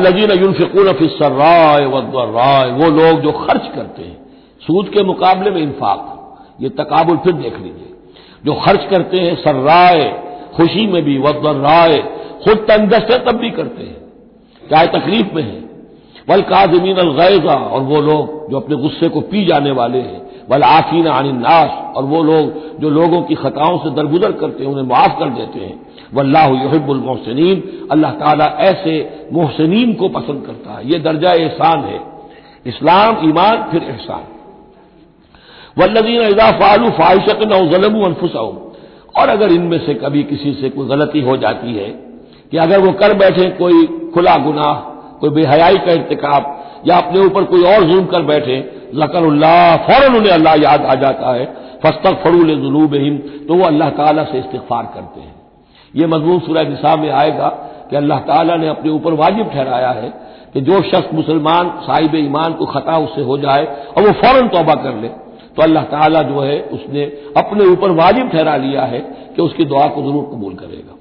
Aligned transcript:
अल्लजीन 0.00 0.30
यूनफिकून 0.42 0.92
फिसर्राय 0.92 1.86
वद्वर्राय 1.86 2.70
वो 2.70 2.90
लोग 2.90 3.20
जो 3.20 3.32
खर्च 3.32 3.66
करते 3.74 4.02
हैं। 4.02 4.16
सूद 4.60 4.88
के 4.88 5.02
मुकाबले 5.02 5.50
में 5.50 5.62
इंफाक। 5.62 6.16
ये 6.60 6.68
तकाबुल 6.68 7.16
फिर 7.16 7.32
देख 7.32 7.56
लीजिए। 7.56 7.94
जो 8.44 8.54
खर्च 8.54 8.86
करते 8.90 9.16
हैं 9.16 9.36
सर्राय 9.36 10.22
खुशी 10.56 10.86
में 10.86 11.02
भी 11.02 11.18
वद्वर्राय 11.18 11.98
खुद 12.44 12.56
तंदस्त 12.56 13.24
तब 13.28 13.36
भी 13.36 13.50
करते 13.50 13.82
हैं। 13.82 14.00
चाहे 14.70 14.86
तकलीफ़ 14.86 15.34
में 15.34 15.42
है। 15.42 15.70
वल 16.28 16.40
काजमीन 16.40 16.96
अलगैजा 16.96 17.54
और 17.54 17.80
वो 17.80 18.00
लोग 18.00 18.50
जो 18.50 18.60
अपने 18.60 18.76
गुस्से 18.76 19.08
को 19.08 19.20
पी 19.20 19.44
जाने 19.44 19.70
वाले 19.70 19.98
हैं। 19.98 20.30
वल 20.50 20.62
आफीन 20.62 21.04
नाश 21.08 21.96
और 21.96 22.04
वो 22.04 22.22
लोग 22.22 22.78
जो 22.78 22.90
लोगों 22.90 23.22
की 23.22 23.34
खताओं 23.34 23.78
से 23.78 23.90
दरगुजर 23.90 24.32
करते 24.32 24.64
हैं, 24.64 24.70
उन्हें 24.70 24.84
माफ़ 24.84 25.18
कर 25.18 25.28
देते 25.28 25.60
हैं। 25.60 25.89
वल्लाह 26.14 26.48
युहिबुल 26.62 26.98
मोहसिन 26.98 27.88
अल्लाह 27.92 28.10
ताला 28.12 28.44
ऐसे 28.60 28.94
मोहसिन 29.32 29.92
को 29.94 30.08
पसंद 30.08 30.46
करता 30.46 30.78
है। 30.78 30.90
ये 30.90 30.98
दर्जा 30.98 31.32
एहसान 31.32 31.80
है। 31.80 32.00
इस्लाम, 32.66 33.28
ईमान, 33.28 33.56
फिर 33.72 33.82
एहसान। 33.82 34.24
वल्लदीन 35.78 36.20
इजा 36.22 36.50
फालू 36.50 36.90
फाहिशत 36.90 37.40
नजलम 37.42 38.04
अनफुसम 38.04 38.58
और 39.20 39.28
अगर 39.28 39.52
इनमें 39.52 39.78
से 39.86 39.94
कभी 39.94 40.22
किसी 40.22 40.52
से 40.52 40.68
कोई 40.70 40.88
गलती 40.88 41.20
हो 41.20 41.36
जाती 41.36 41.74
है 41.74 41.88
कि 42.50 42.56
अगर 42.56 42.80
वो 42.80 42.92
कर 42.92 43.14
बैठे 43.14 43.48
कोई 43.50 43.86
खुला 44.14 44.36
गुनाह, 44.36 44.74
कोई 45.20 45.30
बेहयाई 45.30 45.78
का 45.78 45.92
इरतकाब, 45.92 46.56
या 46.86 46.96
अपने 46.96 47.20
ऊपर 47.20 47.44
कोई 47.44 47.62
और 47.64 47.84
जुल्म 47.84 48.04
कर 48.06 48.22
बैठे, 48.22 48.60
जकरुल्लाह, 48.94 49.76
फ़ौरन 49.76 50.16
उन्हें 50.16 50.32
अल्लाह 50.32 50.54
याद 50.54 50.84
आ 50.84 50.94
जाता 50.94 51.34
है। 51.34 51.44
फस्तक 51.84 52.20
फरूल 52.24 52.54
जुनूब 52.54 52.94
तो 53.48 53.54
वो 53.54 53.64
अल्लाह 53.64 53.90
ताला 53.90 54.24
से 54.24 54.38
इस्तफार 54.38 54.90
करते 54.94 55.20
हैं। 55.20 55.39
ये 55.94 56.06
मजमून 56.06 56.38
सूरह 56.40 56.68
निसा 56.68 56.94
में 56.96 57.10
आएगा 57.12 57.48
कि 57.90 57.96
अल्लाह 57.96 58.18
ताला 58.26 58.56
ने 58.56 58.68
अपने 58.68 58.90
ऊपर 58.90 59.12
वाजिब 59.14 59.50
ठहराया 59.50 59.90
है 59.92 60.12
कि 60.52 60.60
जो 60.60 60.80
शख्स 60.84 61.14
मुसलमान 61.14 61.70
साहिब 61.82 62.14
ईमान 62.16 62.52
को 62.52 62.66
खता 62.66 62.96
उससे 62.98 63.22
हो 63.22 63.38
जाए 63.38 63.64
और 63.88 64.06
वो 64.06 64.12
फ़ौरन 64.20 64.48
तौबा 64.48 64.74
कर 64.84 64.94
ले 64.96 65.08
तो 65.56 65.62
अल्लाह 65.62 65.84
ताला 65.90 66.22
जो 66.22 66.40
है 66.40 66.60
उसने 66.72 67.04
अपने 67.36 67.64
ऊपर 67.66 67.90
वाजिब 67.96 68.30
ठहरा 68.30 68.56
लिया 68.58 68.82
है 68.84 69.00
कि 69.36 69.42
उसकी 69.42 69.64
दुआ 69.64 69.86
को 69.88 70.02
ज़रूर 70.02 70.24
कबूल 70.24 70.54
करेगा। 70.54 70.94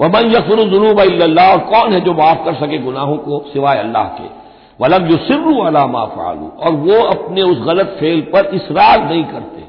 वमन 0.00 0.30
यकफर 0.32 0.62
जुनूब 0.70 1.00
अल्लाह 1.00 1.50
और 1.52 1.58
कौन 1.70 1.92
है 1.92 2.00
जो 2.00 2.12
माफ़ 2.14 2.44
कर 2.44 2.54
सके 2.56 2.78
गुनाहों 2.78 3.16
को 3.18 3.44
सिवाय 3.52 3.78
अल्लाह 3.78 4.04
के? 4.18 4.28
वलम 4.80 5.06
जो 5.08 5.16
सिर्रू 5.24 5.58
अला 5.62 5.86
माफालू 5.88 6.46
और 6.58 6.72
वो 6.84 7.02
अपने 7.06 7.42
उस 7.44 7.58
गलत 7.66 7.96
फेल 8.00 8.20
पर 8.32 8.50
इसरार 8.54 9.04
नहीं 9.04 9.24
करते। 9.24 9.64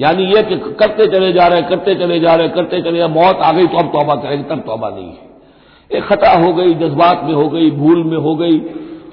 यानी 0.00 0.24
यह 0.24 0.42
कि 0.42 0.56
करते 0.80 1.06
चले 1.06 1.32
जा 1.32 1.46
रहे 1.46 1.62
करते 1.62 1.94
चले 1.94 2.18
जा 2.20 2.34
रहे 2.34 2.48
करते 2.48 2.80
चले 2.82 2.98
जा 2.98 3.08
मौत 3.08 3.40
आ 3.42 3.52
गई 3.52 3.66
तो 3.66 3.78
अब 3.78 3.86
तौबा 3.86 4.14
करेंगे, 4.14 4.42
तब 4.44 4.60
तौबा 4.60 4.88
नहीं 4.88 5.06
है। 5.06 5.26
एक 5.90 6.04
खता 6.04 6.32
हो 6.32 6.52
गई, 6.52 6.74
जज्बात 6.74 7.22
में 7.24 7.32
हो 7.34 7.48
गई, 7.48 7.70
भूल 7.70 8.04
में 8.04 8.16
हो 8.16 8.34
गई, 8.34 8.58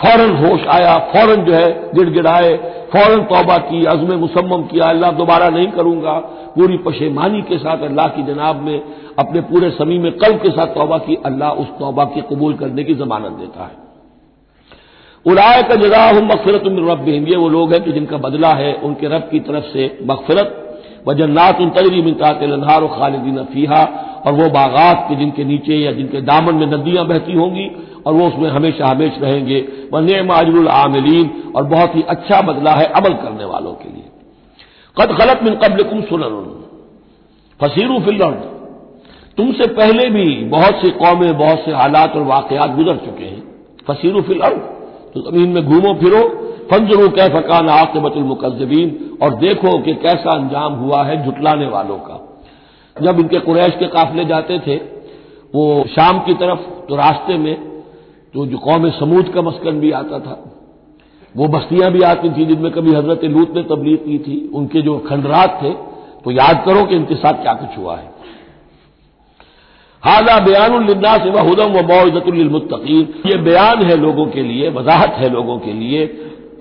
फ़ौरन 0.02 0.36
होश 0.36 0.66
आया, 0.68 0.98
फ़ौरन 1.14 1.44
जो 1.46 1.54
है 1.54 1.94
गिड़गिड़ाए, 1.94 2.56
फ़ौरन 2.92 3.24
तौबा 3.24 3.58
की, 3.58 3.86
अजम 3.86 4.14
मुसम्म 4.14 4.62
किया 4.64 4.90
अल्लाह 4.90 5.12
दोबारा 5.12 5.50
नहीं 5.50 5.68
करूँगा। 5.68 6.14
पूरी 6.56 6.78
पशेमानी 6.78 7.42
के 7.42 7.58
साथ 7.58 7.84
अल्लाह 7.84 8.08
की 8.08 8.24
जनाब 8.24 8.62
में, 8.62 8.82
अपने 9.20 9.42
पूरे 9.42 9.70
समी 9.70 9.98
में 10.00 10.12
कल 10.12 10.34
के 10.34 10.50
साथ 10.50 10.76
तौबा 10.76 10.98
की, 10.98 11.16
अल्लाह 11.26 11.52
उस 11.52 11.68
तौबा 11.80 12.06
की 12.06 12.22
कबूल 12.22 12.54
करने 12.54 12.84
की 12.84 12.96
जमानत 12.96 13.32
देता 13.32 13.64
है। 13.64 13.84
उलाय 15.26 15.62
का 15.64 15.76
जजा 15.76 16.04
हम 16.10 16.26
मकफरत 16.26 16.64
रब 16.66 17.08
ये 17.08 17.36
वो 17.36 17.50
लोग 17.50 17.74
हैं 17.74 17.84
कि 17.84 17.92
जिनका 17.92 18.18
बदला 18.18 18.54
है, 18.54 18.74
उनके 18.74 19.08
रब 19.08 19.28
की 19.32 19.40
तरफ़ 19.40 19.64
से 19.64 20.00
मकफरत 20.04 20.62
व 21.08 21.14
जन्नात 21.14 21.62
उन 21.62 21.70
तजरी 21.70 22.02
मिनतात 22.02 22.44
लनहार 22.44 22.88
खालिदीन 22.90 23.44
फीहा, 23.46 23.84
और 24.26 24.34
वो 24.34 24.50
बागात 24.50 25.06
के 25.10 25.16
जिनके 25.16 25.44
नीचे 25.44 25.76
या 25.76 25.92
जिनके 25.92 26.22
दामन 26.22 26.56
में 26.56 26.66
नदियाँ 26.68 27.06
बहती 27.08 27.34
होंगी, 27.34 27.70
और 28.06 28.14
वो 28.14 28.28
उसमें 28.28 28.50
हमेशा 28.50 28.88
हमेश 28.88 29.18
रहेंगे। 29.22 29.60
व 29.94 30.00
नेम 30.00 30.34
अजरुल 30.34 30.68
आमिलीन, 30.68 31.30
और 31.56 31.64
बहुत 31.66 31.96
ही 31.96 32.02
अच्छा 32.10 32.42
बदला 32.42 32.72
है 32.72 32.86
अमल 32.92 33.14
करने 33.14 33.46
वालों 33.46 33.74
के 33.74 33.90
लिए। 33.90 34.04
कद 34.98 35.16
खलत 35.18 35.44
मिन 35.44 35.56
कबल 35.56 35.84
कुम 35.84 36.02
सुनन 36.02 36.44
फसीरू 37.60 38.00
फिल्ड 38.00 38.24
तुमसे 39.38 39.68
पहले 39.74 40.10
भी 40.10 40.26
बहुत 40.50 40.76
सी 40.76 40.90
कौमें, 40.92 41.38
बहुत 41.38 41.60
से 41.60 41.72
हालात 41.72 42.16
और 42.16 42.22
वाकयात 42.24 42.76
गुजर 42.76 42.98
चुके 42.98 43.26
हैं। 43.26 43.44
फसीरू 43.88 44.22
फिल्ड 44.22 44.44
तो 45.14 45.22
ज़मीन 45.22 45.50
में 45.50 45.64
घूमो 45.66 45.94
फिरो 45.94 46.22
फंजरू 46.72 47.10
कै 47.12 47.28
फकान 47.32 47.70
आकबतुलमुकजबीन 47.72 49.18
और 49.22 49.36
देखो 49.38 49.78
कि 49.80 49.94
कैसा 50.02 50.32
अंजाम 50.34 50.74
हुआ 50.76 51.04
है 51.04 51.24
झुटलाने 51.26 51.68
वालों 51.68 51.98
का। 52.00 52.22
जब 52.96 53.20
इनके 53.20 53.40
कुरैश 53.42 53.76
के 53.80 53.88
काफिले 53.90 54.26
जाते 54.26 54.60
थे, 54.60 54.76
वो 55.56 55.86
शाम 55.90 56.20
की 56.20 56.34
तरफ़ 56.36 56.60
तो 56.88 56.96
रास्ते 56.96 57.38
में 57.38 57.56
तो 58.34 58.46
जो 58.46 58.58
कौम 58.60 58.90
समूद 58.92 59.30
का 59.30 59.42
मस्कन 59.42 59.80
भी 59.80 59.92
आता 59.94 60.20
था, 60.20 60.36
वो 61.36 61.48
बस्तियाँ 61.50 61.92
भी 61.92 62.02
आती 62.04 62.30
थी, 62.30 62.46
जिनमें 62.46 62.72
कभी 62.72 62.94
हज़रत 62.94 63.24
लूत 63.26 63.56
ने 63.56 63.64
तबलीग 63.66 64.00
की 64.00 64.18
थी। 64.20 64.38
उनके 64.54 64.82
जो 64.82 64.98
खंडरात 65.08 65.60
थे 65.62 65.72
तो 66.24 66.32
याद 66.32 66.64
करो 66.66 66.84
कि 66.86 66.96
इनके 66.96 67.16
साथ 67.18 67.42
क्या 67.42 67.54
कुछ 67.56 67.78
हुआ 67.78 67.96
है। 67.96 68.14
हाजा 70.04 70.40
बयान 70.40 70.88
से 71.20 71.30
वह 71.30 71.42
हदम 71.42 71.74
व 71.74 71.82
मौजतुलमतकीन 71.86 73.14
ये 73.26 73.38
बयान 73.44 73.84
है 73.84 73.96
लोगों 73.98 74.26
के 74.28 74.42
लिए, 74.44 74.70
वजाहत 74.72 75.14
है 75.18 75.30
लोगों 75.30 75.58
के 75.60 75.74
लिए 75.74 76.06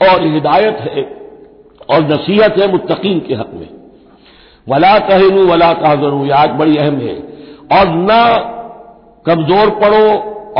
और 0.00 0.22
हिदायत 0.24 0.78
है 0.82 1.02
और 1.90 2.04
नसीहत 2.04 2.58
है 2.58 2.70
मुतकीन 2.72 3.18
के 3.20 3.34
हक 3.34 3.50
में। 3.54 3.68
वला 4.66 4.98
कहनू 4.98 5.46
वला 5.46 5.72
कहजनू 5.72 6.24
याद 6.26 6.50
बड़ी 6.50 6.76
अहम 6.76 6.98
है। 6.98 7.16
और 7.72 7.88
न 8.00 8.20
कमज़ोर 9.26 9.70
पड़ो 9.80 10.06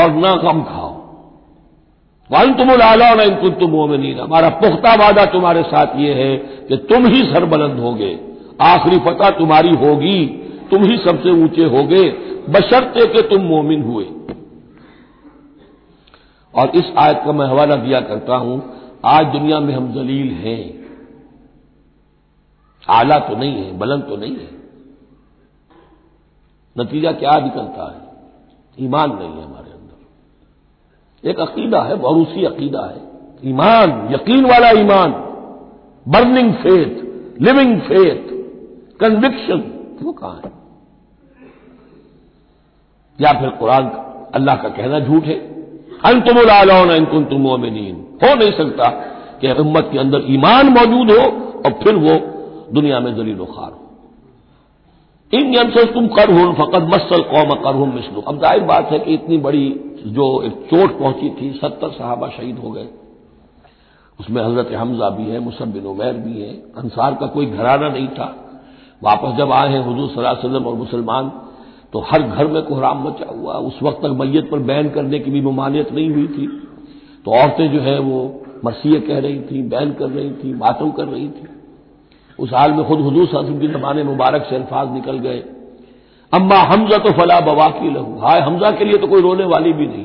और 0.03 0.11
न 0.17 0.35
कम 0.43 0.63
खाओ। 0.63 0.93
वन 2.31 2.53
तुम 2.55 2.71
लाला 2.71 3.13
न 3.15 3.21
इनकुन 3.21 3.51
तुम 3.51 3.71
मोमिन 3.71 4.19
हमारा 4.21 4.49
पुख्ता 4.61 4.95
वादा 4.95 5.25
तुम्हारे 5.25 5.63
साथ 5.63 5.97
ये 5.97 6.13
है 6.15 6.37
कि 6.69 6.77
तुम 6.91 7.07
ही 7.07 7.23
सरबलंद 7.25 7.81
होगे। 7.81 8.13
आखिरी 8.63 8.99
फतह 8.99 9.31
तुम्हारी 9.31 9.75
होगी। 9.77 10.25
तुम 10.71 10.85
ही 10.85 10.97
सबसे 10.97 11.31
ऊँचे 11.43 11.65
होगे। 11.71 12.03
बशर्ते 12.51 13.07
कि 13.07 13.23
तुम 13.29 13.43
मोमिन 13.43 13.83
हुए। 13.83 14.05
और 16.55 16.71
इस 16.75 16.93
आयत 16.99 17.23
का 17.25 17.33
मैं 17.33 17.47
हवाला 17.47 17.77
दिया 17.77 18.01
करता 18.01 18.37
हूँ 18.37 18.57
आज 19.05 19.27
दुनिया 19.27 19.61
में 19.61 19.75
हम 19.75 19.93
जलील 19.93 20.31
हैं। 20.33 20.87
आला 22.89 23.19
तो 23.19 23.37
नहीं 23.37 23.65
है, 23.65 23.79
बुलंद 23.79 24.03
तो 24.03 24.17
नहीं 24.17 24.37
है। 24.37 24.51
नतीजा 26.79 27.13
क्या 27.13 27.39
निकलता 27.39 27.93
है? 27.93 28.01
ईमान 28.87 29.17
नहीं 29.17 29.29
है 29.29 29.45
हमारे 29.45 29.71
अंदर। 29.71 31.31
एक 31.31 31.41
अकीदा 31.41 31.83
है 31.83 31.97
भरूसी 31.97 32.45
अकीदा 32.45 32.87
है। 32.87 33.01
ईमान, 33.51 34.09
यकीन 34.15 34.45
वाला 34.45 34.71
ईमान, 34.71 35.13
burning 36.09 36.55
faith, 36.55 37.05
living 37.43 37.81
faith 37.81 38.35
conviction 39.01 39.89
वो 40.03 40.13
कहाँ 40.13 40.41
है? 40.45 40.53
या 43.21 43.41
फिर 43.41 43.51
कुरान, 43.51 43.89
अल्लाह 44.35 44.57
का 44.57 44.69
कहना 44.69 45.01
झूठ 45.01 45.25
है। 45.25 45.35
अंतुमुल 46.05 46.51
आलौन 46.51 46.91
इनकुन 46.91 47.25
तुम 47.25 47.41
मोमिनीन। 47.41 48.04
हो 48.23 48.35
नहीं 48.35 48.53
सकता 48.53 48.89
कि 49.41 49.53
उम्मत 49.61 49.89
के 49.93 49.99
अंदर 49.99 50.25
ईमान 50.31 50.69
मौजूद 50.71 51.11
हो 51.11 51.23
और 51.61 51.73
फिर 51.83 51.97
वो 51.99 52.19
दुनिया 52.73 53.01
में 53.01 53.15
जलील 53.17 53.45
खार 53.47 53.71
हो। 53.71 53.81
इन 55.33 55.55
यंत्र 55.55 55.85
तुम 55.95 56.07
कर 56.09 56.33
हो 56.33 56.53
फकत 56.55 56.89
मसल 56.89 57.23
कौम 57.31 57.55
कर 57.63 57.75
हूँ 57.75 57.93
मिसलू। 57.95 58.21
अब 58.23 58.39
ज़ाहिर 58.41 58.63
बात 58.65 58.93
है 58.93 58.99
कि 58.99 59.15
इतनी 59.15 59.39
बड़ी 59.39 59.67
जो 60.09 60.27
एक 60.43 60.53
चोट 60.71 60.99
पहुँची 60.99 61.31
थी, 61.31 61.51
सत्तर 61.55 61.91
साहबा 61.91 62.29
शहीद 62.29 62.59
हो 62.59 62.71
गए। 62.71 62.89
उसमें 64.19 64.43
हज़रत 64.43 64.73
हमजा 64.75 65.09
भी 65.11 65.25
है 65.25 65.39
मुसब 65.41 65.73
बिन 65.73 65.87
उमैर 65.87 66.13
भी 66.17 66.41
है। 66.43 66.51
अंसार 66.77 67.15
का 67.15 67.27
कोई 67.27 67.47
घराना 67.47 67.89
नहीं 67.89 68.09
था। 68.09 68.35
वापस 69.03 69.37
जब 69.39 69.53
आए 69.53 69.69
हैं 69.69 69.81
हजूर 69.87 70.09
सल्लम 70.41 70.67
और 70.67 70.75
मुसलमान 70.75 71.33
तो 71.93 72.01
हर 72.03 72.23
घर 72.23 72.47
में 72.47 72.63
कोहराम 72.63 73.03
मचा 73.03 73.31
हुआ। 73.31 73.55
उस 73.63 73.83
वक्त 73.83 74.01
तक 74.03 74.17
मैयत 74.21 74.51
पर 74.51 74.59
बैन 74.69 74.89
करने 74.91 75.19
की 75.19 75.31
भी 75.31 75.41
ममानियत 75.41 75.93
नहीं 75.93 76.11
हुई 76.11 76.27
थी। 76.29 76.47
तो 77.25 77.31
औरतें 77.31 77.73
जो 77.73 77.81
है 77.81 77.99
वो 77.99 78.43
मसीह 78.65 79.01
कह 79.01 79.19
रही 79.19 79.41
थी 79.41 79.63
बैन 79.63 79.93
कर 79.93 80.07
रही 80.07 80.31
थी 80.31 80.55
मातम 80.55 80.91
कर 80.91 81.05
रही 81.05 81.29
थी। 81.29 81.49
उस 82.39 82.51
हाल 82.55 82.73
में 82.73 82.85
खुद 82.85 83.01
हजूर 83.01 83.27
सल्लम 83.27 83.59
की 83.59 83.69
जमाने 83.69 84.03
मुबारक 84.03 84.47
से 84.51 84.57
अल्फाज 84.57 84.93
निकल 84.93 85.19
गए। 85.19 85.45
अम्मा 86.33 86.57
हमजा 86.57 86.99
तो 86.99 87.11
फला 87.11 87.41
बवा 87.41 87.69
की 87.69 87.91
लहू। 87.91 88.19
हाय, 88.19 88.41
हमजा 88.41 88.71
के 88.71 88.85
लिए 88.85 88.99
तो 88.99 89.07
कोई 89.07 89.21
रोने 89.21 89.45
वाली 89.45 89.73
भी 89.73 89.87
नहीं। 89.87 90.05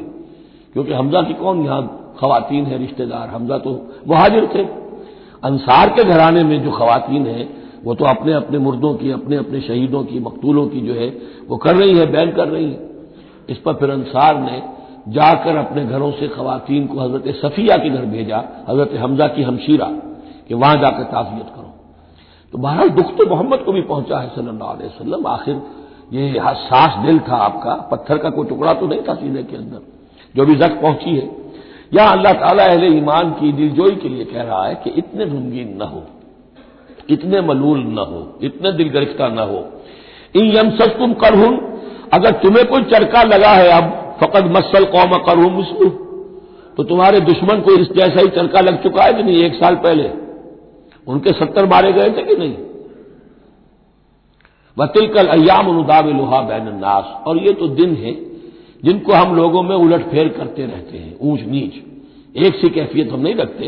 क्योंकि 0.73 0.93
हमजा 0.93 1.21
की 1.21 1.33
कौन 1.33 1.65
यहाँ 1.65 2.13
खातन 2.19 2.55
है, 2.55 2.77
रिश्तेदार? 2.77 3.27
हमजा 3.27 3.57
तो 3.57 3.93
मुहाजिर 4.07 4.45
थे। 4.55 4.63
अंसार 5.43 5.89
के 5.89 6.03
घराने 6.03 6.43
में 6.43 6.63
जो 6.63 6.71
खातन 6.71 7.25
है, 7.25 7.49
वो 7.83 7.95
तो 7.95 8.05
अपने 8.05 8.33
अपने 8.33 8.57
मुर्दों 8.57 8.93
की 8.93 9.11
अपने 9.11 9.35
अपने 9.35 9.61
शहीदों 9.61 10.03
की, 10.03 10.19
मकतूलों 10.19 10.67
की 10.67 10.81
जो 10.81 10.93
है, 10.93 11.17
वो 11.47 11.57
कर 11.57 11.75
रही 11.75 11.97
है 11.97 12.11
बैन 12.11 12.31
कर 12.31 12.47
रही 12.47 12.65
है। 12.65 12.89
इस 13.49 13.57
पर 13.57 13.73
फिर 13.73 13.89
अंसार 13.89 14.39
ने 14.39 14.78
जाकर 15.07 15.55
अपने 15.57 15.85
घरों 15.85 16.11
से 16.11 16.27
खातन 16.27 16.85
को 16.85 16.99
हज़रत 16.99 17.35
सफिया 17.35 17.77
के 17.77 17.89
घर 17.89 18.05
भेजा, 18.07 18.37
हज़रत 18.69 18.93
हमजा 18.99 19.27
की 19.27 19.43
हमशीरा, 19.43 19.85
कि 20.47 20.53
वहाँ 20.55 20.75
जाकर 20.75 21.03
ताजियत 21.05 21.49
करो। 21.55 21.73
तो 22.53 22.57
बहरहाल 22.57 22.89
दुख 22.91 23.15
तो 23.17 23.29
मोहम्मद 23.29 23.59
को 23.59 23.71
भी 23.71 23.81
पहुँचा 23.83 24.19
है 24.19 24.29
सल्लल्लाहु 24.29 24.77
अलैहि 24.77 25.23
आखिर 25.29 25.61
ये 26.11 26.41
सास 26.59 26.97
दिल 27.05 27.19
था 27.19 27.35
आपका, 27.37 27.73
पत्थर 27.91 28.17
का 28.17 28.29
कोई 28.29 28.47
टुकड़ा 28.47 28.73
तो 28.73 28.87
नहीं 28.87 29.01
था 29.01 29.13
सीने 29.15 29.43
के 29.43 29.55
अंदर, 29.55 29.81
जो 30.35 30.45
भी 30.45 30.55
जख्म 30.55 30.81
पहुँची 30.81 31.15
है। 31.15 31.27
या 31.93 32.05
अल्लाह 32.07 32.33
ताला 32.35 32.63
अहले 32.65 32.87
ईमान 32.97 33.31
की 33.31 33.51
दिलजोई 33.53 33.95
के 33.95 34.09
लिए 34.09 34.25
कह 34.25 34.41
रहा 34.41 34.65
है 34.65 34.75
कि 34.75 34.89
इतने 34.97 35.25
गमगीन 35.25 35.75
न 35.77 35.81
हो, 35.83 36.03
इतने 37.09 37.41
मलूल 37.41 37.79
न 37.79 38.05
हो, 38.09 38.21
इतने 38.43 38.71
दिल 38.73 38.89
गरिफ्ता 38.89 39.27
न 39.29 39.47
हो। 39.51 39.65
इन 40.35 40.51
यमसस 40.57 40.95
तुम 40.97 41.13
करहुन, 41.21 41.57
अगर 42.13 42.31
तुम्हें 42.41 42.65
कोई 42.67 42.83
चरका 42.91 43.23
लगा 43.25 43.49
है 43.51 43.69
अब 43.71 43.95
फकत 44.21 44.51
मसल 44.51 44.85
कौम 44.85 45.17
करहूं 45.25 45.49
मिसलू 45.51 45.89
तो 46.77 46.83
तुम्हारे 46.83 47.19
दुश्मन 47.19 47.59
को 47.59 47.71
इस 47.71 47.87
जैसा 47.91 48.21
ही 48.21 48.27
चरका 48.27 48.59
लग 48.61 48.83
चुका 48.83 49.03
है 49.03 49.13
कि 49.13 49.23
नहीं, 49.23 49.43
एक 49.43 49.55
साल 49.55 49.75
पहले। 49.75 50.09
उनके 51.07 51.31
सत्तर 51.33 51.65
मारे 51.65 51.91
गए 51.93 52.09
थे 52.09 52.23
कि 52.23 52.35
नहीं? 52.35 52.55
वतिल 54.77 55.07
कल 55.07 55.27
अयाम 55.27 55.67
अनुदाब 55.67 56.07
लोहा 56.07 56.41
बैन 56.41 56.67
नास। 56.75 57.13
और 57.27 57.37
ये 57.37 57.53
तो 57.53 57.67
दिन 57.69 57.95
है 57.95 58.13
जिनको 58.83 59.13
हम 59.13 59.35
लोगों 59.35 59.63
में 59.63 59.75
उलट 59.75 60.07
फेर 60.09 60.27
करते 60.29 60.65
रहते 60.65 60.97
हैं, 60.97 61.17
ऊंच 61.21 61.41
नीच। 61.41 61.73
एक 62.37 62.55
सी 62.55 62.69
कैफियत 62.69 63.11
हम 63.11 63.19
नहीं 63.19 63.35
रखते। 63.35 63.65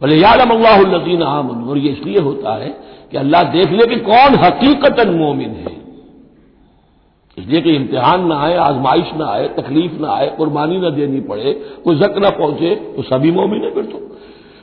बोले 0.00 0.16
यादम 0.16 0.50
अल्लाहदीन 0.50 1.22
आमन। 1.22 1.68
और 1.68 1.78
ये 1.78 1.92
इसलिए 1.92 2.20
होता 2.20 2.54
है 2.54 2.68
कि 3.10 3.16
अल्लाह 3.16 3.42
देख 3.52 3.70
ले 3.70 3.86
कि 3.86 4.00
कौन 4.02 4.34
हकीकतन 4.34 5.14
मोमिन 5.14 5.50
है। 5.50 5.77
इसलिए 7.38 7.60
कि 7.60 7.70
इम्तिहान 7.70 8.26
ना 8.26 8.36
आए, 8.36 8.56
आजमाइश 8.58 9.10
ना 9.16 9.26
आए, 9.26 9.48
तकलीफ़ 9.56 10.00
ना 10.00 10.12
आए, 10.12 10.28
कुर्बानी 10.36 10.78
ना 10.78 10.90
देनी 10.90 11.20
पड़े, 11.22 11.52
कोई 11.84 11.98
जक 11.98 12.16
ना 12.18 12.30
पहुँचे 12.38 12.74
तो 12.96 13.02
सभी 13.02 13.30
मोमिन 13.32 13.64
है 13.64 13.74
फिर 13.74 13.84
तो। 13.84 13.98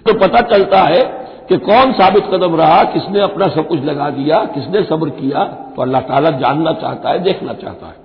तो 0.05 0.19
पता 0.19 0.41
चलता 0.47 0.81
है 0.83 1.03
कि 1.49 1.57
कौन 1.59 1.91
साबित 1.93 2.23
कदम 2.31 2.55
रहा, 2.55 2.83
किसने 2.83 3.19
अपना 3.21 3.47
सब 3.47 3.67
कुछ 3.67 3.83
लगा 3.83 4.09
दिया, 4.09 4.43
किसने 4.45 4.83
सब्र 4.83 5.09
किया 5.11 5.43
तो 5.75 5.81
अल्लाह 5.81 6.01
ताला 6.01 6.31
जानना 6.39 6.73
चाहता 6.73 7.09
है, 7.09 7.19
देखना 7.19 7.53
चाहता 7.53 7.87
है। 7.87 8.03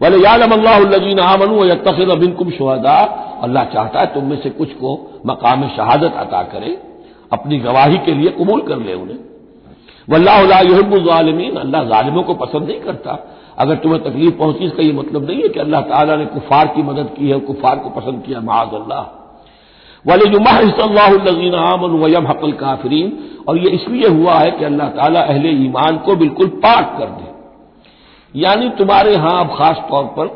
वाले 0.00 0.18
यादम 0.18 0.52
अल्लाजीन 0.52 1.20
आमनु 1.20 1.64
या 1.64 1.74
तखिर 1.84 2.10
अबिन 2.10 2.32
कुम 2.32 2.50
शहदा, 2.50 2.96
अल्लाह 3.42 3.64
चाहता 3.64 4.00
है 4.00 4.06
तुम 4.06 4.24
में 4.24 4.36
से 4.42 4.50
कुछ 4.50 4.72
को 4.72 5.22
मकाम 5.26 5.68
शहादत 5.68 6.14
अता 6.16 6.42
करे, 6.52 6.76
अपनी 7.32 7.58
गवाही 7.58 7.98
के 7.98 8.14
लिए 8.14 8.30
कबूल 8.32 8.60
कर 8.60 8.78
ले 8.78 8.94
उन्हें। 8.94 9.18
वल्लाहबुलमीन 10.08 11.56
अल्लाह 11.56 11.98
ालिमों 11.98 12.22
को 12.22 12.34
पसंद 12.34 12.68
नहीं 12.68 12.80
करता। 12.80 13.18
अगर 13.58 13.76
तुम्हें 13.76 14.02
तकलीफ़ 14.02 14.34
पहुँची, 14.34 14.64
इसका 14.64 14.82
यह 14.82 14.94
मतलब 14.94 15.30
नहीं 15.30 15.42
है 15.42 15.48
कि 15.48 15.60
अल्लाह 15.60 15.80
ताला 15.80 16.16
ने 16.16 16.24
कुफार 16.26 16.66
की 16.66 16.82
मदद 16.82 17.14
की 17.18 17.30
है 17.30 17.38
कुफार 17.40 17.76
को 17.78 17.90
पसंद 17.90 18.22
किया 18.26 18.40
महाज 18.40 18.74
अल्लाह। 18.74 19.02
वाले 20.04 20.30
जुमाजीन 20.30 21.54
आमन 21.54 21.90
वयम 22.02 22.26
हकल 22.26 22.52
काफरीन। 22.52 23.12
और 23.48 23.58
यह 23.58 23.74
इसलिए 23.74 24.08
हुआ 24.08 24.34
है 24.34 24.50
कि 24.50 24.64
अल्लाह 24.64 24.88
ताला 24.88 25.20
अहले 25.22 25.50
ईमान 25.64 25.96
को 25.96 26.16
बिल्कुल 26.16 26.48
पाक 26.62 26.96
कर 26.98 27.08
दे। 27.08 28.40
यानी 28.40 28.68
तुम्हारे 28.68 29.12
यहाँ 29.12 29.38
अब 29.40 29.54
खास 29.56 29.76
तौर 29.90 30.04
पर 30.16 30.26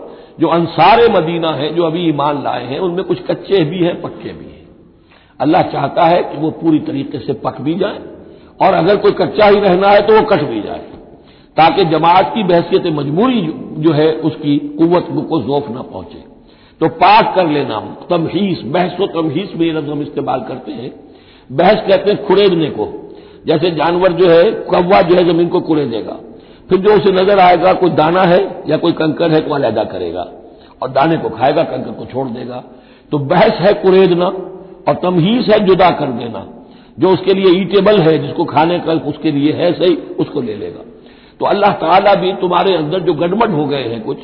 जो 0.40 0.48
अंसार 0.48 1.00
मदीना 1.10 1.48
है, 1.48 1.74
जो 1.74 1.84
अभी 1.84 2.08
ईमान 2.08 2.42
लाए 2.42 2.64
हैं, 2.66 2.78
उनमें 2.78 3.04
कुछ 3.04 3.18
कच्चे 3.20 3.64
भी 3.64 3.78
हैं, 3.78 4.00
पक्के 4.02 4.32
भी 4.32 4.44
हैं। 4.44 4.68
अल्लाह 5.40 5.62
चाहता 5.62 6.04
है 6.04 6.22
कि 6.22 6.38
वो 6.38 6.50
पूरी 6.50 6.78
तरीके 6.80 7.18
से 7.18 7.32
पक 7.32 7.60
भी 7.60 7.74
जाए 7.74 7.98
और 8.60 8.74
अगर 8.74 8.96
कोई 8.96 9.12
कच्चा 9.12 9.46
ही 9.46 9.60
रहना 9.60 9.88
है 9.88 10.00
तो 10.02 10.14
वो 10.14 10.22
कट 10.22 10.42
भी 10.42 10.60
जाए। 10.62 10.80
ताकि 11.56 11.84
जमात 11.84 12.30
की 12.34 12.42
बहसीत 12.44 12.86
मजबूरी 12.86 13.40
जो 13.78 13.92
है, 13.92 14.10
उसकी 14.12 14.56
कुत 14.78 15.06
को 15.28 15.40
जोफ 15.40 15.70
न 15.70 15.82
पहुँचे। 15.82 16.22
तो 16.80 16.88
पाक 16.88 17.34
कर 17.36 17.48
लेना, 17.48 17.78
तमहीस, 18.10 18.62
बहस 18.64 18.96
व 19.00 19.06
तमहीस 19.06 19.52
में 19.56 19.66
ये 19.66 19.72
लफ्ज 19.72 19.88
हम 19.88 20.02
इस्तेमाल 20.02 20.40
करते 20.40 20.72
हैं। 20.72 20.92
बहस 21.50 21.82
कहते 21.88 22.10
हैं 22.10 22.24
खुरेदने 22.26 22.70
को। 22.70 22.86
जैसे 23.46 23.70
जानवर 23.70 24.12
जो 24.12 24.28
है, 24.28 24.50
कौवा 24.52 25.00
जो 25.02 25.16
है, 25.16 25.24
ज़मीन 25.24 25.48
को 25.48 25.60
कुरेदेगा 25.60 26.16
फिर 26.70 26.78
जो 26.78 26.94
उसे 26.94 27.12
नज़र 27.12 27.38
आएगा, 27.38 27.72
कोई 27.72 27.90
दाना 27.90 28.22
है 28.22 28.40
या 28.68 28.76
कोई 28.76 28.92
कंकर 28.92 29.30
है 29.30 29.40
तो 29.40 29.54
अलहदा 29.54 29.84
करेगा। 29.84 30.26
और 30.82 30.90
दाने 30.90 31.16
को 31.16 31.28
खाएगा, 31.28 31.62
कंकर 31.62 31.92
को 31.92 32.04
छोड़ 32.04 32.26
देगा। 32.28 32.62
तो 33.12 33.18
बहस 33.18 33.60
है 33.60 33.72
कुरेदना 33.72 34.26
और 34.88 34.94
तमहीस 35.02 35.48
है 35.48 35.58
जुदा 35.66 35.90
कर 35.90 36.06
देना। 36.12 36.46
जो 36.98 37.10
उसके 37.10 37.34
लिए 37.34 37.60
ईटेबल 37.60 38.00
है, 38.00 38.18
जिसको 38.18 38.44
खाने 38.44 38.78
का 38.78 38.92
उसके 38.92 39.30
लिए 39.30 39.52
है 39.52 39.72
सही, 39.72 39.94
उसको 39.94 40.40
ले 40.40 40.54
लेगा। 40.54 40.84
तो 41.40 41.46
अल्लाह 41.46 41.72
ताला 41.72 42.14
भी 42.14 42.32
तुम्हारे 42.32 42.76
अंदर 42.76 43.00
जो 43.00 43.14
गड़बड़ 43.14 43.50
हो 43.50 43.66
गए 43.66 43.82
हैं, 43.82 44.00
कुछ 44.00 44.18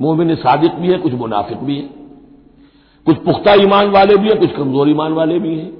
मोमिन 0.00 0.34
सादिक 0.34 0.72
भी 0.72 0.88
है, 0.88 0.98
कुछ 0.98 1.12
मुनाफिक 1.12 1.58
भी 1.58 1.76
है। 1.76 1.88
कुछ 3.06 3.16
पुख्ता 3.16 3.54
ईमान 3.54 3.90
वाले 3.90 4.16
भी 4.16 4.28
हैं, 4.28 4.38
कुछ 4.38 4.52
कमज़ोर 4.52 4.88
ईमान 4.88 5.12
वाले 5.12 5.38
भी 5.38 5.58
हैं। 5.58 5.70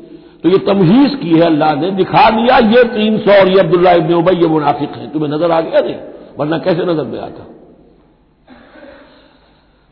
तो 0.43 0.49
ये 0.49 0.59
तमहीज 0.59 1.15
की 1.15 1.31
है 1.31 1.41
अल्लाह 1.41 1.75
ने, 1.75 1.91
दिखा 1.91 2.31
दिया, 2.31 2.59
ये 2.59 2.85
तीन 2.85 3.19
सौ 3.19 3.41
और 3.41 3.49
ये 3.49 3.59
अब्दुल्ला 3.59 3.93
इबन 3.93 4.15
उबई 4.15 4.37
ये 4.37 4.49
मुनाफिक 4.49 4.91
है। 4.91 5.13
तुम्हें 5.13 5.31
नज़र 5.31 5.51
आ 5.51 5.61
गया 5.61 5.81
नहीं? 5.81 5.97
वरना 6.39 6.59
कैसे 6.59 6.85
नज़र 6.85 7.05
में 7.05 7.21
आता? 7.21 7.54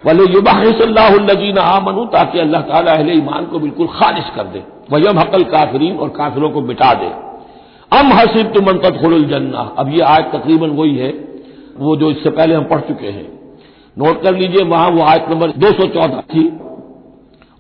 वले 0.05 0.25
युबाजीन 0.33 1.59
आमनू 1.61 2.05
ताकि 2.13 2.39
अल्लाह 2.41 2.63
ताला 2.63 2.93
अहले 2.93 3.13
ईमान 3.15 3.45
को 3.47 3.59
बिल्कुल 3.59 3.87
खारिज 3.89 4.31
कर 4.37 4.47
दे 4.55 4.63
वयम 4.93 5.19
हकल 5.19 5.45
काफरीन 5.51 5.97
और 5.97 6.09
काफिरों 6.17 6.51
को 6.51 6.61
मिटा 6.63 6.93
दे 7.03 7.11
अम 7.93 8.13
हसीब 8.13 8.53
तुम 8.55 8.65
मंतद 8.67 8.99
खुल 9.01 9.25
जन्ना 9.27 9.63
अब 9.79 9.93
ये 9.95 10.01
आयत 10.07 10.31
तकरीबन 10.35 10.71
वही 10.77 10.97
है 10.97 11.13
वो 11.79 11.97
जो 11.97 12.11
इससे 12.11 12.31
पहले 12.33 12.55
हम 12.55 12.65
पढ़ 12.67 12.81
चुके 12.83 13.07
हैं 13.09 13.29
नोट 13.97 14.23
कर 14.23 14.35
लीजिए 14.37 14.65
वहाँ 14.67 14.91
वो 14.91 15.03
आयत 15.05 15.27
नंबर 15.31 15.51
दो 15.59 15.73
सौ 15.75 15.87
चौदह 15.95 16.21
थी 16.29 16.45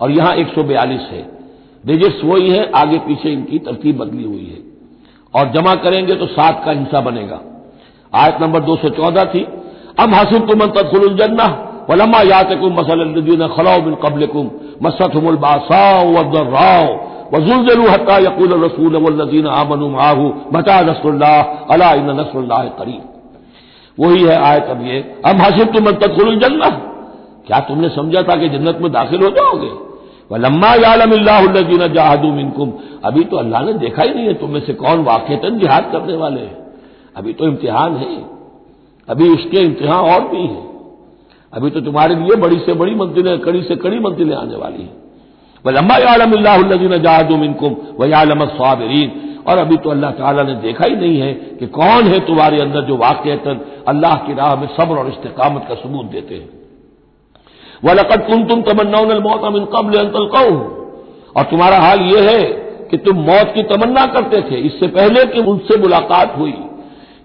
और 0.00 0.10
यहाँ 0.12 0.34
एक 0.36 0.54
सौ 0.54 0.62
बयालीस 0.64 1.08
है 1.10 1.24
डिजिट्स 1.84 2.24
वही 2.24 2.50
है 2.50 2.70
आगे 2.76 2.98
पीछे 3.06 3.32
इनकी 3.32 3.58
तरतीब 3.66 3.98
बदली 3.98 4.24
हुई 4.24 4.46
है 4.46 4.60
और 5.34 5.52
जमा 5.52 5.74
करेंगे 5.82 6.14
तो 6.16 6.26
सात 6.28 6.62
का 6.64 6.72
हिस्सा 6.72 7.00
बनेगा 7.02 7.40
आयत 8.12 8.40
नंबर 8.40 8.60
दो 8.62 8.76
सौ 8.76 8.88
चौदह 8.96 9.24
थी 9.34 9.44
अब 10.00 10.14
हसीब 10.14 10.48
तुम 10.48 10.66
तदखुल 10.68 11.14
जन्ना 11.16 11.46
वलमा 11.90 12.20
यातकुम 12.22 12.80
मसलदीन 12.80 13.46
खलाउ 13.48 13.80
बिन 13.80 13.94
कबलकुम, 13.94 14.50
मसतहुमुल 14.82 15.36
बासाओ 15.36 16.06
वजुलजलू 17.34 17.88
हत्ता 17.88 18.16
यकूल 18.18 18.64
रसूल 18.64 18.96
वल्लजीन 18.96 19.46
आमनु 19.46 19.88
माहू, 19.88 20.24
मता 20.54 20.80
नसरुल्लाह, 20.80 21.42
अला 21.72 21.92
इन 21.92 22.10
नसरुल्लाह 22.20 22.64
करीब 22.64 23.02
वही 23.98 24.22
है 24.24 24.36
आयत 24.36 24.64
अब 24.64 24.86
ये 24.86 24.98
अब 25.26 25.40
हसीब 25.40 25.72
तुम 25.72 25.90
तदखुल 25.90 26.38
जन्ना। 26.38 26.68
क्या 27.46 27.60
तुमने 27.60 27.88
समझा 27.88 28.22
था 28.22 28.36
कि 28.36 28.48
जन्नत 28.48 28.78
में 28.80 28.92
दाखिल 28.92 29.22
हो 29.22 29.28
जाओगे? 29.28 29.70
वलम्मा 30.32 30.74
यालमिल्लाजीन 30.74 31.86
जाहदू 31.92 32.28
मिनकुम। 32.32 32.72
अभी 33.04 33.24
तो 33.24 33.36
अल्लाह 33.36 33.62
ने 33.62 33.72
देखा 33.72 34.02
ही 34.02 34.14
नहीं 34.14 34.26
है 34.26 34.34
तुम्हें 34.34 34.60
से 34.60 34.72
कौन 34.74 35.04
वाकता 35.04 35.48
जिहाद 35.48 35.88
करने 35.92 36.16
वाले 36.16 36.40
हैं। 36.40 36.56
अभी 37.16 37.32
तो 37.32 37.46
इम्तिहान 37.46 37.96
है। 37.96 38.24
अभी 39.08 39.28
उसके 39.28 39.60
इम्तिहान 39.60 39.98
और 39.98 40.28
भी 40.28 40.46
है। 40.46 40.71
अभी 41.52 41.70
तो 41.70 41.80
तुम्हारे 41.80 42.14
लिए 42.14 42.36
बड़ी 42.36 42.58
से 42.58 42.74
बड़ी 42.74 42.94
मंजिलें, 42.94 43.38
कड़ी 43.38 43.62
से 43.62 43.76
कड़ी 43.76 43.98
मंजिलें 43.98 44.36
आने 44.36 44.56
वाली 44.56 44.82
हैं। 44.82 44.94
वलम्मा 45.64 45.96
यालमिल्लाजीन 45.96 46.96
जाहदू 46.98 47.36
मिनकुम 47.36 47.76
वयालम 48.00 48.44
स्वाबरीन 48.46 49.10
और 49.46 49.58
अभी 49.58 49.76
तो 49.76 49.90
अल्लाह 49.90 50.10
ताला 50.10 50.42
ने 50.42 50.54
देखा 50.54 50.84
ही 50.84 50.96
नहीं 50.96 51.20
है 51.20 51.32
कि 51.32 51.66
कौन 51.66 52.06
है 52.06 52.18
तुम्हारे 52.26 52.60
अंदर 52.60 52.80
जो 52.80 52.96
वाकता 52.96 53.54
अल्लाह 53.88 54.16
की 54.16 54.34
राह 54.34 54.54
में 54.56 54.66
सब्र 54.66 54.98
और 54.98 55.08
इस्तेकामत 55.08 55.64
का 55.68 55.74
सबूत 55.74 56.06
देते 56.06 56.34
हैं। 56.34 56.48
वलकत 57.84 58.26
कुन 58.26 58.44
तुम 58.44 58.62
तमन्ना 58.62 58.98
मौत 59.20 59.44
अमिन 59.44 59.64
कबल 59.64 59.98
अंतल 59.98 60.26
कहू 60.26 60.58
और 61.36 61.44
तुम्हारा 61.44 61.78
हाल 61.78 62.00
यह 62.00 62.30
है 62.30 62.42
कि 62.90 62.96
तुम 62.96 63.16
मौत 63.20 63.52
की 63.54 63.62
तमन्ना 63.62 64.06
करते 64.06 64.40
थे। 64.50 64.56
इससे 64.60 64.86
पहले 64.86 65.24
कि 65.26 65.40
उनसे 65.40 65.78
मुलाकात 65.78 66.34
हुई। 66.38 66.54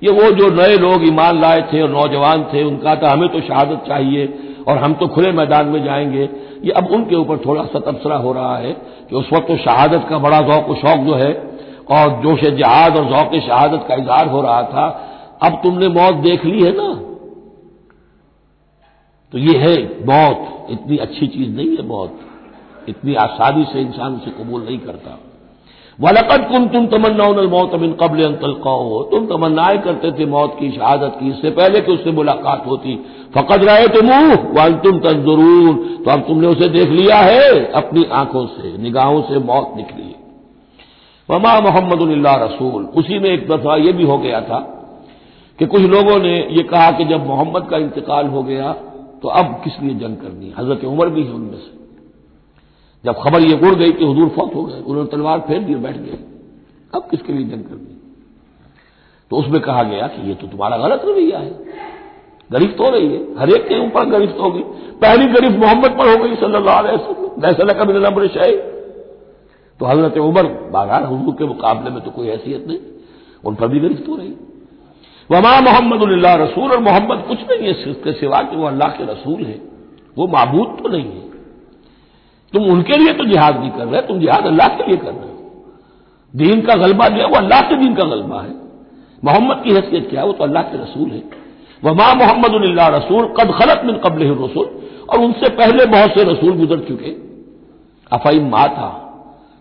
ये 0.04 0.12
वो 0.12 0.32
जो 0.32 0.50
नए 0.50 0.78
लोग 0.78 1.08
ईमान 1.08 1.42
लाए 1.42 1.62
थे 1.62 1.82
और 1.82 1.90
नौजवान 1.90 2.44
थे, 2.44 2.64
उनका 2.64 2.96
था, 2.96 3.12
हमें 3.12 3.30
तो 3.30 3.42
शहादत 3.42 3.84
चाहिए 3.88 4.40
और 4.68 4.78
हम 4.78 4.94
तो 4.94 5.08
खुले 5.08 5.32
मैदान 5.32 5.66
में 5.66 5.84
जाएँगे। 5.84 6.30
ये 6.64 6.72
अब 6.72 6.88
उनके 6.92 7.16
ऊपर 7.16 7.38
थोड़ा 7.38 7.64
सा 7.64 7.80
तबसरा 7.80 8.16
हो 8.16 8.32
रहा 8.34 8.58
है 8.58 8.72
कि 9.10 9.16
उस 9.16 9.30
वक्त 9.34 9.48
तो 9.48 9.58
शहादत 9.58 10.08
का 10.10 10.18
बड़ा 10.18 10.42
जौक, 10.42 10.78
शौक 10.78 11.00
जो 11.00 11.14
है 11.14 11.34
और 11.92 12.22
जोश 12.22 12.42
जहाद 12.42 12.98
और 12.98 13.06
जौक 13.06 13.42
शहादत 13.42 13.86
का 13.88 13.96
इजहार 13.96 14.28
हो 14.28 14.42
रहा 14.42 14.64
था। 14.64 15.10
अब 15.44 15.54
तुमने 15.54 15.88
मौत 15.88 16.14
देख 16.14 16.46
ली 16.46 16.64
है 16.64 16.72
ना? 16.78 16.94
तो 19.32 19.38
ये 19.38 19.58
है, 19.58 19.84
मौत 20.06 20.68
इतनी 20.70 20.98
अच्छी 20.98 21.28
चीज़ 21.28 21.56
नहीं 21.56 21.78
है 21.78 21.88
मौत। 21.88 22.20
इतनी 22.90 23.16
आसानी 23.16 23.64
से 23.64 23.82
इंसान 23.82 24.16
उसे 24.16 24.32
कबूल 24.32 24.62
नहीं 24.62 24.80
करता। 24.80 25.20
वलकत 26.00 26.48
कुम 26.50 26.66
तुम 26.68 26.86
तमन्ना 26.88 27.28
मौत 27.50 27.74
अबिन 27.74 27.94
कबल 27.94 28.24
अंतल 28.24 28.52
कहो 28.64 29.02
तुम 29.12 29.26
तमन्नाएँ 29.28 29.78
करते 29.78 30.12
थे 30.12 30.26
मौत 30.26 30.56
की 30.60 30.70
शहादत 30.72 31.16
की, 31.20 31.30
इससे 31.30 31.50
पहले 31.52 31.80
कि 31.82 31.92
उससे 31.92 32.12
मुलाकात 32.12 32.66
होती। 32.68 32.96
फकत 33.36 33.64
रहे 33.64 33.88
तुम 33.88 34.10
वाल 34.58 34.74
तुम 34.84 35.00
तंजरून। 35.00 35.76
तो 35.98 36.12
अब 36.12 36.20
तुमने 36.28 36.48
उसे 36.48 36.68
देख 36.70 36.90
लिया 36.90 37.18
है, 37.18 37.72
अपनी 37.74 38.04
आँखों 38.14 38.46
से, 38.48 38.78
निगाहों 38.78 39.22
से 39.22 39.40
मौत 39.40 39.74
निकली। 39.78 40.14
वमा 41.30 41.60
मोहम्मद 41.60 42.02
रसूल। 42.44 42.84
उसी 42.96 43.20
में 43.20 43.30
एक 43.30 43.48
दफ़ा 43.48 43.76
यह 43.78 43.94
भी 43.94 44.04
हो 44.04 44.18
गया 44.18 44.42
था 44.42 44.60
कि 45.60 45.66
कुछ 45.66 45.82
लोगों 45.88 46.20
ने 46.20 46.36
यह 46.52 46.68
कहा 46.72 46.92
कि 46.92 47.06
जब 47.06 47.26
मोहम्मद 47.28 47.68
का 47.70 47.78
इंतकाल 47.78 48.28
हो 48.28 48.44
गया 48.44 48.72
तो 49.24 49.30
अब 49.30 49.60
किस 49.64 49.82
लिए 49.82 49.96
जंग 49.96 50.18
करनी 50.18 50.54
हज़रत 50.58 50.86
उमर 50.86 51.10
भी 51.10 51.24
है 51.24 51.34
उनमें 51.34 51.58
से। 51.58 51.87
जब 53.08 53.20
खबर 53.20 53.42
ये 53.42 53.56
उड़ 53.58 53.76
गई 53.76 53.92
कि 53.92 54.06
हजूर 54.06 54.30
फौत 54.30 54.56
हो 54.56 54.64
गए, 54.64 54.80
उन्होंने 54.80 55.10
तलवार 55.10 55.40
फेर 55.48 55.60
दिए 55.62 55.76
बैठ 55.78 55.98
गए। 55.98 56.18
अब 56.94 57.08
किसके 57.12 57.34
लिए 57.34 57.46
जंग 57.46 57.64
करनी 57.66 57.96
तो 59.32 59.38
उसमें 59.38 59.60
कहा 59.62 59.84
गया 59.86 60.08
कि 60.10 60.28
ये 60.28 60.34
तो 60.36 60.48
तुम्हारा 60.48 60.78
गलत 60.78 61.02
रवैया 61.06 61.40
है। 61.40 61.52
गिरफ्त 62.50 62.80
हो 62.80 62.90
रही 62.90 63.08
है, 63.08 63.20
हर 63.40 63.50
एक 63.50 63.68
के 63.68 63.80
ऊपर 63.80 64.06
गिरफ्त 64.10 64.40
होगी 64.40 64.64
पहली 65.02 65.26
गिरफ्त 65.30 65.58
मोहम्मद 65.60 65.98
पर 65.98 66.10
हो 66.10 66.24
गई 66.24 66.36
सल्लल्लाहु 66.38 66.80
अलैहि 66.80 66.98
वसल्लम। 66.98 67.42
वैसा 67.42 67.74
का 67.74 67.84
बिन 67.84 67.98
नंबर 68.02 68.28
शाही 68.30 68.56
तो 69.80 69.86
हज़रत 69.86 70.18
उमर 70.20 70.48
बागार 70.72 71.04
हजूर 71.06 71.34
के 71.36 71.46
मुकाबले 71.46 71.90
में 71.92 72.02
तो 72.04 72.12
कोई 72.12 72.28
हैसियत 72.28 72.68
नहीं। 72.68 72.80
उन 73.44 73.56
पर 73.56 73.68
भी 73.68 73.80
गिरफ्त 73.80 74.08
हो 74.10 74.16
रही 74.16 74.34
वमा 75.30 75.60
मोहम्मद 75.62 76.02
रसूल, 76.42 76.72
और 76.72 76.80
मोहम्मद 76.82 77.24
कुछ 77.28 77.40
नहीं 77.42 77.62
है, 77.62 77.74
इसके 77.92 78.12
सिवा 78.16 78.42
कि 78.42 78.56
वो 78.56 78.66
अल्लाह 78.66 78.90
के 78.90 79.04
रसूल 79.06 79.44
है। 79.44 79.60
वो 80.18 80.28
मबूद 80.28 80.78
तो 80.80 80.90
नहीं 80.90 81.04
है। 81.06 81.27
तुम 82.54 82.64
उनके 82.64 82.98
लिए 82.98 83.14
तो 83.14 83.26
जिहाद 83.26 83.60
नहीं 83.60 83.70
कर 83.70 83.86
रहे 83.86 84.02
तुम 84.02 84.20
जिहाद 84.20 84.46
अल्लाह 84.46 84.68
के 84.68 84.88
लिए 84.88 84.98
कर 84.98 85.12
रहे 85.12 85.30
हो। 85.30 85.74
दीन 86.36 86.62
का 86.62 86.76
गलबा 86.76 87.08
जो 87.08 87.22
है, 87.22 87.28
वो 87.28 87.36
अल्लाह 87.36 87.62
के 87.62 87.76
दीन 87.76 87.96
का 87.96 88.04
गलबा 88.04 88.42
है। 88.42 88.54
मोहम्मद 89.26 89.62
की 89.64 89.74
हैसियत 89.74 90.10
क्या 90.10 90.22
है? 90.22 90.28
वो 90.28 90.34
तो 90.34 90.44
अल्लाह 90.44 90.64
के 90.64 90.78
रसूल 90.78 91.10
है। 91.10 91.24
वमा 91.84 92.14
मोहम्मद 92.14 92.80
रसूल, 92.96 93.26
कद 93.26 93.52
खलत 93.52 93.82
मिन 93.86 93.96
कबल 93.96 94.46
रसूल। 94.46 94.70
और 95.10 95.20
उनसे 95.20 95.50
पहले 95.50 95.86
बहुत 95.86 96.10
से 96.10 96.24
रसूल 96.24 96.58
गुजर 96.58 96.80
चुके। 96.80 97.12
अफाई 98.12 98.40
मा 98.40 98.68
था। 98.68 99.04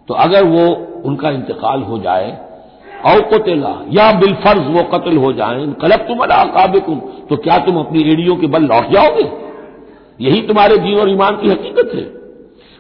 तो 0.09 0.15
अगर 0.15 0.45
वो 0.45 0.67
उनका 1.05 1.31
इंतकाल 1.31 1.83
हो 1.83 1.99
जाए 1.99 2.39
औकतेला 3.07 3.83
या 3.91 4.13
बिलफर्ज 4.13 4.67
वो 4.67 4.83
कत्ल 4.83 5.17
हो 5.17 5.33
जाए 5.33 5.67
कलब 5.83 5.99
तुम 5.99 6.19
अलाकाबिकुम 6.19 6.99
तो 7.29 7.37
क्या 7.37 7.59
तुम 7.59 7.79
अपनी 7.79 8.03
एड़ियों 8.03 8.37
के 8.37 8.47
बल 8.47 8.63
लौट 8.63 8.91
जाओगे? 8.91 9.31
यही 10.21 10.41
तुम्हारे 10.43 10.77
जीव 10.79 11.01
और 11.01 11.11
ईमान 11.11 11.37
की 11.37 11.49
हकीकत 11.49 11.91
है। 11.95 12.16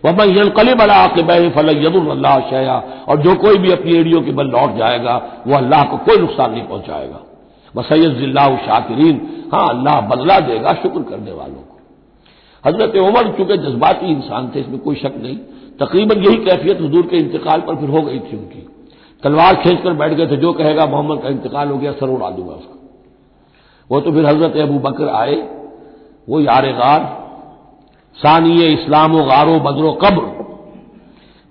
यल 0.04 0.48
कलिब 0.48 0.82
अलाकब 0.82 1.30
फलयदुल्ला 1.54 2.38
शया। 2.40 2.82
और 3.08 3.22
जो 3.22 3.34
कोई 3.34 3.58
भी 3.58 3.72
अपनी 3.72 3.96
एड़ियों 3.96 4.22
के 4.22 4.32
बल 4.32 4.46
लौट 4.46 4.76
जाएगा 4.78 5.14
वह 5.46 5.56
अल्लाह 5.56 5.84
को 5.84 5.96
कोई 5.96 6.16
नुकसान 6.16 6.50
नहीं 6.52 6.62
पहुंचाएगा। 6.62 7.22
वसैजिल्ला 7.74 8.44
शाकिरीन। 8.56 9.48
हाँ 9.52 9.68
अल्लाह 9.68 10.00
बदला 10.00 10.38
देगा 10.40 10.72
शुक्र 10.72 11.02
करने 11.02 11.32
वालों 11.32 11.54
को। 11.54 11.74
हज़रत 12.64 12.96
उमर 12.96 13.32
चूँकि 13.36 13.56
जज्बाती 13.56 14.06
इंसान 14.06 14.50
थे, 14.54 14.60
इसमें 14.60 14.78
कोई 14.78 14.96
शक 14.96 15.14
नहीं। 15.22 15.36
तकरीबन 15.80 16.18
यही 16.18 16.36
कैफियत 16.36 16.80
हजूर 16.80 17.06
के 17.06 17.16
इंतकाल 17.16 17.60
पर 17.60 17.76
फिर 17.76 17.88
हो 17.88 18.02
गई 18.02 18.18
थी 18.18 18.36
उनकी। 18.36 18.66
तलवार 19.22 19.54
खींचकर 19.54 19.92
बैठ 19.92 20.12
गए 20.12 20.26
थे, 20.26 20.36
जो 20.36 20.52
कहेगा, 20.52 20.86
मोहम्मद 20.86 21.22
का 21.22 21.28
इंतकाल 21.28 21.68
हो 21.68 21.76
गया, 21.78 21.92
सर 21.92 22.08
उड़ा 22.08 22.30
दूँगा 22.30 22.52
उसका। 22.52 22.74
वो 23.90 24.00
तो 24.00 24.12
फिर 24.12 24.26
हज़रत 24.26 24.56
अबू 24.56 24.78
बकर 24.78 25.08
आए। 25.08 25.36
वो 26.28 26.40
यार 26.40 26.66
गार 26.72 27.00
सानिय 28.18 28.66
इस्लाम 28.66 29.12
व 29.12 29.24
गारो, 29.26 29.58
बदरो, 29.60 29.92
कब्र। 29.92 30.34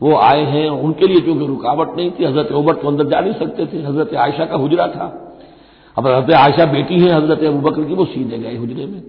वो 0.02 0.16
आए 0.16 0.44
हैं, 0.44 0.70
उनके 0.70 1.08
लिए 1.08 1.22
क्योंकि 1.22 1.46
रुकावट 1.46 1.96
नहीं 1.98 2.12
थी, 2.12 2.26
हज़रत 2.26 2.52
उमर 2.52 2.74
तो 2.74 2.88
अंदर 2.88 3.06
जा 3.06 3.20
नहीं 3.20 3.34
सकते 3.34 3.66
थे, 3.66 3.82
हज़रत 3.84 4.14
आयशा 4.16 4.46
का 4.46 4.56
हुजरा 4.56 4.88
था। 4.88 5.06
अब 5.98 6.08
हज़रत 6.08 6.32
आयशा 6.32 6.66
बेटी 6.66 7.00
है, 7.00 7.12
हज़रत 7.14 7.44
अबू 7.44 7.60
बकर 7.60 7.84
की, 7.84 7.94
वो 7.94 8.06
सीधे 8.06 8.38
गए 8.38 8.56
हुजरे 8.58 8.86
में। 8.86 9.02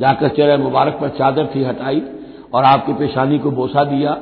जाकर 0.00 0.28
चेहरे 0.28 0.56
मुबारक 0.56 0.98
पर 1.00 1.08
चादर 1.08 1.46
थी 1.46 1.64
हटाई 1.64 2.02
और 2.54 2.64
आपकी 2.64 2.92
पेशानी 2.92 3.38
को 3.38 3.50
बोसा 3.50 3.84
दिया 3.84 4.12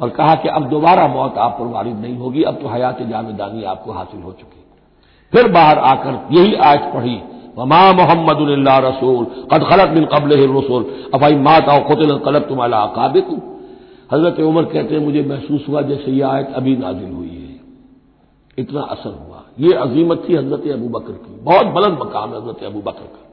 और 0.00 0.08
कहा 0.08 0.34
कि 0.34 0.48
अब 0.48 0.68
दोबारा 0.68 1.06
मौत 1.06 1.38
आप 1.38 1.56
पर 1.58 1.66
वारिद 1.66 1.96
नहीं 1.96 2.16
होगी, 2.16 2.42
अब 2.42 2.54
तो 2.54 2.68
हयात 2.68 3.02
जावेदानी 3.02 3.64
आपको 3.64 3.92
हासिल 3.92 4.22
हो 4.22 4.32
चुकी। 4.32 4.64
फिर 5.32 5.48
बाहर 5.52 5.78
आकर 5.78 6.28
यही 6.32 6.54
आज 6.54 6.78
पढ़ी 6.94 7.20
वमा 7.58 7.80
मोहम्मद 7.94 8.40
रसूल 8.84 9.24
कद 9.52 9.64
खलत 9.70 9.88
बिन 9.90 10.04
कबल 10.12 10.32
रसूल 10.50 10.84
अफाई 11.14 11.36
मात 11.42 11.68
आओ 11.68 11.80
खुतल 11.86 12.16
कलब 12.24 12.48
तुम्हारा 12.48 12.78
अकाबिक 12.84 13.30
हज़रत 14.12 14.40
उमर 14.42 14.64
कहते 14.66 14.94
हैं 14.94 15.04
मुझे 15.04 15.22
महसूस 15.24 15.64
हुआ 15.68 15.80
जैसे 15.88 16.12
यह 16.12 16.28
आयत 16.28 16.52
अभी 16.56 16.76
नाजिल 16.78 17.12
हुई 17.12 17.28
है 17.30 17.56
इतना 18.58 18.82
असर 18.90 19.14
हुआ 19.16 19.42
ये 19.60 19.72
अजीमत 19.78 20.22
थी 20.28 20.36
हज़रत 20.36 20.68
अबू 20.72 20.88
बकर 20.90 21.12
की 21.14 21.40
बहुत 21.44 21.66
बुलंद 21.74 21.98
मकाम 22.00 22.30
है 22.30 22.36
हज़रत 22.36 22.62
अबू 22.64 22.80
बकर 22.82 23.08
का 23.08 23.26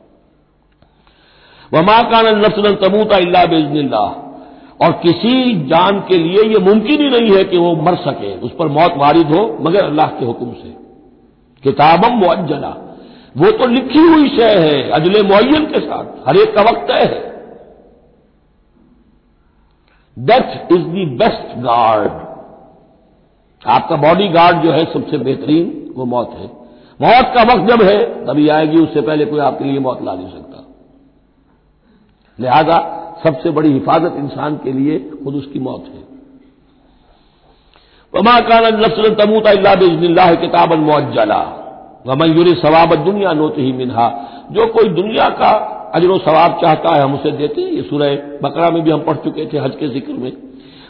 वमा 1.72 2.01
कान 2.10 2.27
नफसन 2.38 2.75
तबूता 2.82 3.15
अल्लाह 3.17 3.46
बेजनिल्ला 3.48 4.05
और 4.82 4.91
किसी 5.03 5.36
जान 5.67 6.00
के 6.08 6.17
लिए 6.17 6.44
यह 6.46 6.65
मुमकिन 6.65 7.01
ही 7.01 7.10
नहीं 7.10 7.36
है 7.36 7.44
कि 7.44 7.58
वो 7.58 7.75
मर 7.82 7.96
सके 8.00 8.34
उस 8.39 8.51
पर 8.60 8.67
मौत 8.72 8.98
वारिद 8.98 9.32
हो 9.32 9.44
मगर 9.62 9.84
अल्लाह 9.84 10.08
के 10.17 10.25
हुक्म 10.25 10.51
से 10.53 10.74
किताबम 11.63 12.17
मुअज्जला 12.17 12.74
वो 13.38 13.51
तो 13.51 13.68
लिखी 13.68 14.00
हुई 14.00 14.30
शय 14.30 14.56
है, 14.56 14.89
अजले 14.89 15.22
मुन 15.22 15.65
के 15.65 15.80
साथ, 15.80 16.30
हर 16.30 16.38
एक 16.38 16.56
का 16.56 16.62
वक्त 16.62 16.88
तय 16.88 17.04
है। 17.04 17.36
Death 20.20 20.74
is 20.74 20.86
the 20.88 21.06
best 21.06 21.58
guard 21.58 22.25
आपका 23.68 23.96
बॉडी 23.96 24.27
गार्ड 24.27 24.58
जो 24.58 24.72
है, 24.72 24.94
सबसे 24.94 25.18
बेहतरीन, 25.18 25.94
वो 25.96 26.06
मौत 26.06 26.30
है। 26.30 26.46
मौत 27.01 27.34
का 27.36 27.44
वक्त 27.44 27.72
जब 27.72 27.82
है, 27.82 28.25
तभी 28.25 28.50
आएगी, 28.50 28.77
उससे 28.77 29.01
पहले 29.01 29.25
कोई 29.25 29.39
आपके 29.39 29.65
लिए 29.65 29.80
मौत 29.80 30.04
ला 30.04 30.13
नहीं 30.13 30.30
सकता। 30.30 30.74
लिहाजा, 32.39 33.01
सबसे 33.24 33.50
बड़ी 33.50 33.72
हिफाजत 33.72 34.13
इंसान 34.18 34.56
के 34.56 34.74
लिए 34.74 35.00
खुद 35.24 35.36
उसकी 35.36 35.60
मौत 35.60 35.86
है। 35.94 36.06
वमा 38.13 38.39
कान 38.39 38.80
नसल 38.80 39.15
तमूता 39.15 39.75
बिजनिल्ला 39.75 40.36
किताबन 40.36 40.80
मुअज्जला 42.08 42.26
वमयूर 42.26 42.56
सवाब 42.56 42.96
दुनिया 42.96 43.34
नोत 43.34 43.56
ही 43.58 43.74
मिनहा। 43.74 44.10
जो 44.52 44.66
कोई 44.66 44.90
दुनिया 44.90 45.30
का 45.30 45.72
अजर 45.96 46.18
सवाब 46.18 46.60
चाहता 46.62 46.96
है, 46.96 47.02
हम 47.02 47.14
उसे 47.14 47.32
देते 47.32 47.62
हैं। 47.62 47.70
ये 47.70 47.82
सूरह 47.82 48.16
बकरा 48.44 48.70
में 48.70 48.84
भी 48.84 48.92
हम 48.92 49.00
पढ़ 49.00 49.16
चुके 49.16 49.46
थे 49.46 49.58
हज 49.58 49.76
के 49.76 49.88
ज़िक्र 49.88 50.14
में। 50.14 50.32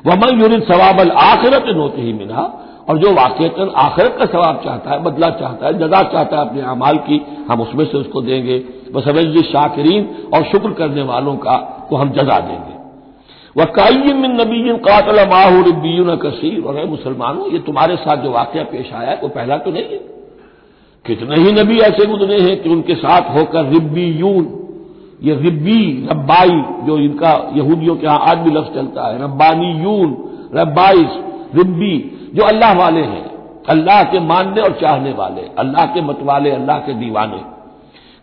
वमन 0.07 0.41
यूरिन 0.41 0.59
सवाबल 0.59 1.09
आखिरत 1.09 1.65
नोत 1.67 1.95
ही 1.97 2.13
मिनहा। 2.13 2.61
और 2.89 2.97
जो 2.97 3.13
वाकता 3.13 3.81
आखिरत 3.81 4.15
का 4.19 4.25
सवाब 4.25 4.61
चाहता 4.65 4.91
है, 4.91 5.03
बदला 5.03 5.29
चाहता 5.29 5.65
है, 5.65 5.73
जदा 5.73 6.03
चाहता 6.03 6.37
है 6.37 6.49
अपने 6.49 6.61
अमाल 6.61 6.97
की, 6.97 7.45
हम 7.49 7.61
उसमें 7.61 7.85
से 7.85 7.97
उसको 7.97 8.21
देंगे। 8.21 8.63
बस 8.95 9.07
अवैज 9.07 9.43
शाकिरीन 9.43 10.29
और 10.33 10.43
शुक्र 10.43 10.69
करने 10.69 11.01
वालों 11.01 11.35
का 11.35 11.85
को 11.89 11.95
हम 11.95 12.09
जजा 12.09 12.39
देंगे। 12.39 12.75
वह 13.57 13.65
कायम 13.65 14.41
नबीन 14.41 14.77
कातल 14.77 15.29
माहूरबीन 15.29 16.15
कसीर। 16.15 16.63
और 16.63 16.85
मुसलमानों, 16.85 17.51
ये 17.51 17.59
तुम्हारे 17.59 17.95
साथ 17.95 18.17
जो 18.17 18.31
वाक्य 18.31 18.63
पेश 18.63 18.93
आया 18.93 19.09
है, 19.09 19.19
वो 19.23 19.27
पहला 19.27 19.57
तो 19.57 19.71
नहीं 19.71 19.83
है। 19.83 20.14
कितने 21.07 21.35
ही 21.35 21.51
नबी 21.51 21.77
ऐसे 21.79 22.05
गुजरे 22.05 22.41
हैं 22.41 22.63
कि 22.63 22.69
उनके 22.69 22.95
साथ 22.95 23.37
होकर 23.37 23.65
रिब्बी 23.65 24.05
यून, 24.05 24.61
ये 25.23 25.35
रिब्बी, 25.35 26.07
रब्बाई, 26.11 26.63
जो 26.87 26.97
इनका 26.97 27.51
यहूदियों 27.55 27.95
के 27.95 28.05
यहाँ 28.05 28.19
आज 28.19 28.37
भी 28.37 28.51
लफ्ज 28.51 28.75
चलता 28.75 29.07
है, 29.07 29.23
रब्बानी 29.23 29.71
यून, 29.83 30.17
रब्बाइस, 30.55 31.09
रिब्बी, 31.55 32.11
जो 32.35 32.43
अल्लाह 32.43 32.73
वाले 32.73 33.01
हैं, 33.01 33.25
अल्लाह 33.69 34.03
के 34.03 34.19
मानने 34.19 34.61
और 34.61 34.71
चाहने 34.81 35.11
वाले, 35.11 35.41
अल्लाह 35.59 35.85
के 35.85 36.01
मतवाले, 36.01 36.51
अल्लाह 36.51 36.77
के 36.77 36.93
दीवाने। 36.93 37.37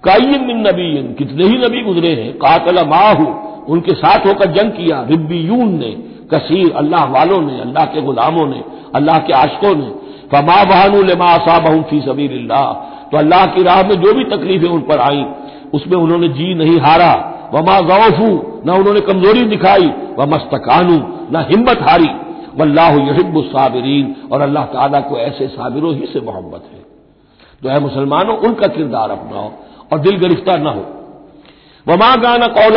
कायम 0.04 0.46
बिन 0.46 0.66
नबी 0.68 1.14
कितने 1.14 1.44
ही 1.44 1.58
नबी 1.58 1.82
गुजरे 1.82 2.14
हैं, 2.14 2.32
कातल 2.32 2.86
माहू, 2.88 3.26
उनके 3.72 3.92
साथ 3.92 4.26
होकर 4.26 4.52
जंग 4.52 4.70
किया, 4.70 5.02
रिब्बी 5.02 5.38
यून 5.38 5.74
ने, 5.78 5.90
कसीर 6.34 6.72
अल्लाह 6.72 7.04
वालों 7.04 7.40
ने, 7.42 7.60
अल्लाह 7.60 7.84
के 7.84 8.02
गुलामों 8.02 8.46
ने, 8.46 8.64
अल्लाह 8.94 9.18
के 9.18 9.32
आशकों 9.32 9.74
ने 9.74 10.01
फमा 10.32 10.62
बहानू 10.64 11.02
लमा 11.02 11.32
असाबहू 11.32 11.82
फ़ी 11.82 12.00
सबीर 12.00 12.32
तो 13.12 13.18
अल्लाह 13.18 13.46
की 13.46 13.62
राह 13.62 13.82
में 13.82 13.94
जो 14.00 14.12
भी 14.14 14.24
तकलीफें 14.24 14.68
उन 14.68 14.80
पर 14.80 14.98
आई, 14.98 15.24
उसमें 15.74 15.96
उन्होंने 15.98 16.28
जी 16.28 16.54
नहीं 16.54 16.78
हारा। 16.80 17.12
वमा 17.54 17.80
गौफू 17.80 18.28
न 18.66 18.70
उन्होंने 18.70 19.00
कमज़ोरी 19.00 19.44
दिखाई। 19.44 19.86
व 20.18 20.26
मस्तकानू 20.26 20.96
न 21.32 21.44
हिम्मत 21.50 21.82
हारी। 21.82 22.08
वल्लाह 22.56 22.92
यहिब्बुसाबिरीन 22.92 24.14
और 24.32 24.40
अल्लाह 24.40 24.64
ताला 24.64 25.00
को 25.00 25.18
ऐसे 25.18 25.48
साबिरों 25.48 25.94
ही 25.94 26.06
से 26.06 26.20
मोहब्बत 26.20 26.62
है। 26.72 26.80
तो 27.62 27.68
है 27.68 27.78
मुसलमानों, 27.80 28.36
उनका 28.36 28.66
किरदार 28.66 29.10
अपनाओ 29.10 29.50
और 29.92 29.98
दिल 29.98 30.16
गिरफ़्तार 30.16 30.58
न 30.60 30.66
हो। 30.66 30.84
वमा 31.86 32.14
गाना 32.16 32.46
कौल 32.46 32.74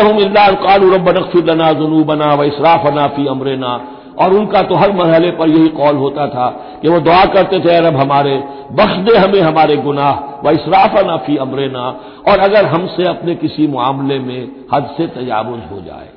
रबना 0.94 1.72
जुनूबना 1.72 2.34
व 2.34 2.44
इसराफना 2.44 3.08
फ़ी 3.08 3.28
अमरना। 3.28 3.74
और 4.22 4.34
उनका 4.34 4.62
तो 4.62 4.76
हर 4.76 4.92
मरहले 4.92 5.32
पर 5.32 5.50
यही 5.50 5.68
कौल 5.70 5.96
होता 5.96 6.28
था 6.28 6.48
कि 6.82 6.90
वो 6.90 7.00
दुआ 7.00 7.24
करते 7.26 7.60
थे 7.60 7.76
अरब 7.76 7.96
हमारे, 7.96 8.36
बख्श 8.72 8.98
दे 9.06 9.18
हमें 9.18 9.42
हमारे 9.42 9.78
गुनाह, 9.78 10.14
व 10.46 10.52
इसराफना 10.52 11.18
फ़ी 11.18 11.38
अमरना, 11.38 11.86
और 12.30 12.40
अगर 12.40 12.66
हमसे 12.66 13.08
अपने 13.08 13.36
किसी 13.36 13.68
मामले 13.68 14.20
में 14.20 14.52
हद 14.74 14.94
से 14.98 15.08
तजावुज 15.08 15.60
हो 15.72 15.82
जाए। 15.82 16.10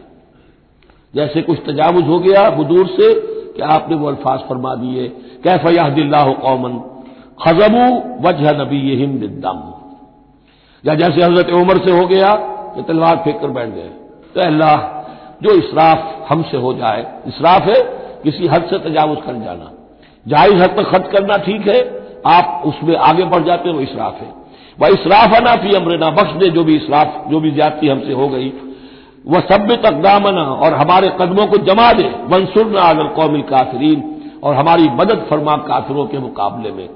जैसे 1.14 1.42
कुछ 1.42 1.58
तजावुज 1.66 2.06
हो 2.08 2.18
गया 2.18 2.42
हदूर 2.58 2.86
से 2.88 3.12
कि 3.54 3.62
आपने 3.70 3.96
वो 3.96 4.08
अल्फाज 4.08 4.40
फरमा 4.48 4.74
दिए, 4.74 5.08
कैफ 5.44 5.66
यादिल्ला 5.68 6.24
कौमन, 6.42 6.80
खजबू 7.42 7.86
वजह 8.28 8.50
नबी 8.60 8.96
हिम 8.96 9.18
दम 9.40 9.62
या 10.84 10.94
जैसे 10.94 11.22
हज़रत 11.22 11.50
उमर 11.52 11.78
से 11.78 11.90
हो 11.90 12.06
गया 12.06 12.34
कि 12.74 12.82
तलवार 12.82 13.16
फेंक 13.16 13.40
कर 13.40 13.48
बैठ 13.48 13.68
गए 13.68 13.90
तो 14.34 14.40
अल्लाह 14.40 14.76
जो 15.42 15.50
इसराफ 15.50 16.26
हमसे 16.32 16.56
हो 16.56 16.72
जाए। 16.74 17.06
इसराफ 17.26 17.62
है, 17.62 17.82
किसी 18.22 18.46
हद 18.46 18.64
से 18.64 18.78
तजावज 18.78 19.18
कर 19.26 19.34
जाना। 19.34 19.72
जायज़ 20.28 20.54
हद 20.54 20.70
तक 20.70 20.82
खर्च 20.82 21.10
करना 21.12 21.36
ठीक 21.36 21.68
है, 21.68 21.78
आप 22.26 22.62
उसमें 22.66 22.96
आगे 22.96 23.24
बढ़ 23.24 23.42
जाते 23.42 23.68
हैं, 23.68 23.76
वो 23.76 23.82
इसराफ 23.82 24.20
है। 24.20 24.32
वह 24.80 24.88
इसराफ 24.88 25.40
ना 25.42 25.54
फ़ी 25.56 25.76
अमरना, 25.76 26.10
बख्श 26.10 26.32
दे 26.32 26.48
जो 26.48 26.64
भी 26.64 26.76
इसराफ, 26.76 27.30
जो 27.30 27.40
भी 27.40 27.50
ज्यादती 27.50 27.88
हमसे 27.88 28.12
हो 28.12 28.28
गई। 28.28 28.52
वह 29.26 29.40
सभ्य 29.40 29.76
तकदामना 29.76 30.42
और 30.42 30.74
हमारे 30.74 31.08
कदमों 31.20 31.46
को 31.46 31.56
जमा 31.56 31.92
दे। 31.92 32.04
वंसुरना 32.04 32.80
अगर 32.80 33.04
कौमी 33.04 33.42
काफरीन, 33.42 34.14
और 34.42 34.54
हमारी 34.54 34.88
मदद 34.88 35.26
फरमा 35.30 35.56
काफिरों 35.56 36.06
के 36.06 36.18
मुकाबले 36.18 36.70
में। 36.70 36.88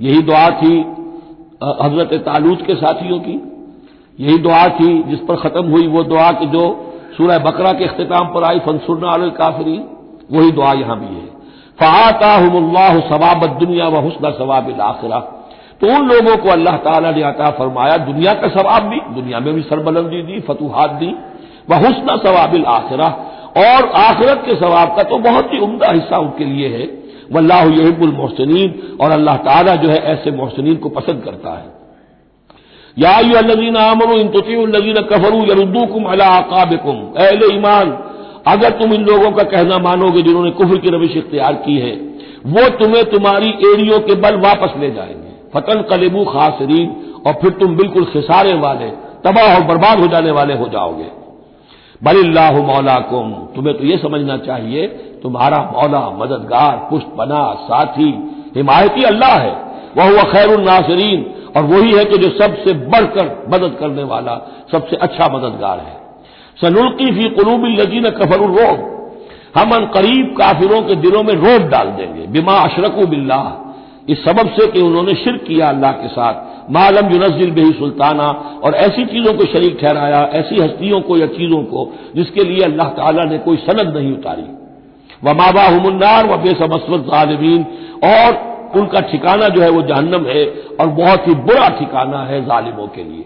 यही 0.00 0.22
दुआ 0.22 0.48
थी 0.50 0.76
हज़रत 1.82 2.14
तालूत 2.14 2.66
के 2.66 2.74
साथियों 2.74 3.18
की। 3.18 3.34
यही 4.20 4.38
दुआ 4.38 4.68
थी, 4.68 5.02
जिस 5.02 5.18
पर 5.18 5.36
खत्म 5.36 5.64
हुई 5.64 5.86
वो 5.86 6.02
दुआ 6.02 6.30
कि 6.32 6.46
जो 6.46 6.64
सूरह 7.16 7.38
बकरा 7.38 7.72
के 7.72 7.84
अख्ताम 7.84 8.26
पर 8.26 8.44
आई, 8.44 8.58
फनसुरना 8.58 9.10
अल 9.10 9.30
काफरी 9.30 9.80
वही 10.32 10.50
दुआ 10.52 10.72
यहाँ 10.72 10.98
भी 11.00 11.06
है। 11.06 11.26
फ़ाताहमुल्लाह 11.80 12.98
सवाब 13.00 13.46
दुनिया 13.58 13.88
व 13.88 13.96
हुसन 13.96 14.30
सवाब 14.30 14.80
आखिरा। 14.80 15.18
तो 15.80 15.86
उन 15.86 16.06
लोगों 16.08 16.36
को 16.36 16.48
अल्लाह 16.48 16.76
ताला 16.76 17.10
ने 17.10 17.22
अता 17.22 17.50
फरमाया, 17.50 17.96
दुनिया 17.96 18.34
का 18.34 18.48
सवाब 18.48 18.82
भी, 18.82 19.00
दुनिया 19.14 19.40
में 19.40 19.54
भी 19.54 19.62
सरबलंदी 19.62 20.22
दी, 20.22 20.40
फतूहात 20.40 20.90
दी, 20.90 21.14
व 21.70 21.74
हुसन 21.74 22.16
सवाबिल 22.16 22.64
आखिरा। 22.64 23.06
और 23.56 23.88
आखिरत 23.96 24.42
के 24.46 24.56
सवाब 24.56 24.96
का 24.96 25.02
तो 25.02 25.18
बहुत 25.18 25.52
ही 25.54 25.58
उमदा 25.58 25.90
हिस्सा 25.90 26.18
उनके 26.18 26.44
लिए 26.44 26.68
है। 26.68 26.84
वल्लाह 27.32 27.64
यहिबुल 27.64 28.12
मोहसिन 28.12 28.96
और 29.00 29.10
अल्लाह 29.10 29.36
ताला 29.36 29.74
जो 29.74 29.88
है 29.88 29.98
ऐसे 30.12 30.30
मोहसिन 30.30 30.76
को 30.76 30.88
पसंद 30.88 31.22
करता 31.24 31.50
है। 31.50 31.83
याजीन 32.96 33.76
आमनो 33.76 34.14
इन 34.14 34.28
तुतीन 34.28 35.02
कफरू 35.02 35.38
यरुद्दूकुम 35.44 36.04
अला 36.04 36.28
ईमान, 37.52 37.90
अगर 38.46 38.70
तुम 38.70 38.92
इन 38.92 39.04
लोगों 39.04 39.30
का 39.30 39.42
कहना 39.42 39.78
मानोगे 39.78 40.22
जिन्होंने 40.22 40.50
कुफर 40.50 40.78
की 40.78 40.90
रविश 40.90 41.16
इख्तियार 41.16 41.54
की 41.54 41.78
है, 41.78 41.92
वो 42.46 42.68
तुम्हें 42.68 43.04
तुम्हारी 43.04 43.50
एड़ियों 43.72 44.00
के 44.00 44.14
बल 44.14 44.36
वापस 44.36 44.74
ले 44.78 44.90
जाएँगे। 44.90 45.32
फतन 45.54 45.82
कलेबू 45.82 46.24
खासरीन, 46.24 46.88
और 47.26 47.32
फिर 47.32 47.50
तुम 47.50 47.76
बिल्कुल 47.76 48.04
खिसारे 48.04 48.54
वाले, 48.54 48.88
तबाह 49.24 49.54
और 49.54 49.62
बर्बाद 49.62 50.00
हो 50.00 50.06
जाने 50.06 50.30
वाले 50.30 50.54
हो 50.54 50.68
जाओगे। 50.68 51.10
बल्लाह 52.02 52.52
मौला 52.52 52.98
कुम 53.00 53.32
तुम्हें 53.56 53.78
तो 53.78 53.84
यह 53.84 53.96
समझना 53.96 54.36
चाहिए, 54.36 54.86
तुम्हारा 55.22 55.58
मौला, 55.72 56.10
मददगार 56.10 56.86
पुष्ट 56.90 57.06
बना 57.16 57.54
साथी, 57.54 58.10
हिमायती 58.56 59.02
अल्लाह 59.02 59.38
है। 59.38 59.54
वह 59.96 60.10
हुआ 60.10 60.22
खैर 60.22 60.58
नासरीन 60.58 61.22
और 61.56 61.62
वही 61.62 61.92
है 61.92 62.04
कि 62.04 62.18
जो 62.18 62.28
सबसे 62.28 62.72
बढ़कर 62.72 63.46
मदद 63.52 63.76
करने 63.80 64.02
वाला, 64.02 64.66
सबसे 64.72 64.96
अच्छा 64.96 65.28
मददगार 65.28 65.78
है। 65.78 66.04
सनुल्की 66.60 67.06
फ़ी 67.06 67.28
कलूबी 67.28 67.76
लजीन 67.76 68.10
कफर 68.10 68.38
रोब 68.38 68.94
हम 69.56 69.70
अन 69.70 69.86
करीब 69.86 70.34
काफिरों 70.38 70.82
के 70.82 70.94
दिलों 70.94 71.22
में 71.22 71.34
रोब 71.34 71.68
डाल 71.68 71.86
देंगे। 71.86 72.26
बिमा 72.26 72.52
अशरकू 72.52 73.06
बिल्लाह। 73.06 73.64
इस 74.08 74.24
सबब 74.24 74.50
से 74.50 74.66
कि 74.66 74.80
उन्होंने 74.80 75.14
शिर 75.14 75.32
किया 75.32 75.68
अल्लाह 75.68 75.92
के 75.92 76.08
साथ। 76.08 76.34
मालम 76.72 77.10
युनजिल 77.10 77.50
बेही 77.50 77.72
सुल्ताना। 77.72 78.58
और 78.64 78.74
ऐसी 78.74 79.04
चीज़ों 79.04 79.32
को 79.32 79.44
शरीक 79.44 79.78
ठहराया, 79.80 80.28
ऐसी 80.32 80.62
हस्तियों 80.62 81.00
को 81.00 81.16
या 81.16 81.26
चीज़ों 81.26 81.62
को, 81.62 81.92
जिसके 82.16 82.44
लिए 82.44 82.64
अल्लाह 82.64 82.88
ताला 82.88 83.24
ने 83.24 83.38
कोई 83.38 83.56
सनद 83.56 83.96
नहीं 83.96 84.12
उतारी। 84.12 84.44
व 85.24 85.34
माबा 85.34 85.62
हमन्नार 85.62 86.26
व 86.26 86.36
बेसमस्वत 86.36 87.00
जालिमीन। 87.00 87.62
और 88.04 88.53
उनका 88.80 89.00
ठिकाना 89.00 89.48
जो 89.48 89.60
है 89.60 89.70
वो 89.70 89.82
जहन्नम 89.82 90.26
है 90.26 90.46
और 90.80 90.86
बहुत 90.86 91.28
ही 91.28 91.34
बुरा 91.34 91.68
ठिकाना 91.68 92.18
है 92.18 92.44
जालिमों 92.44 92.86
के 92.86 93.04
लिए। 93.04 93.24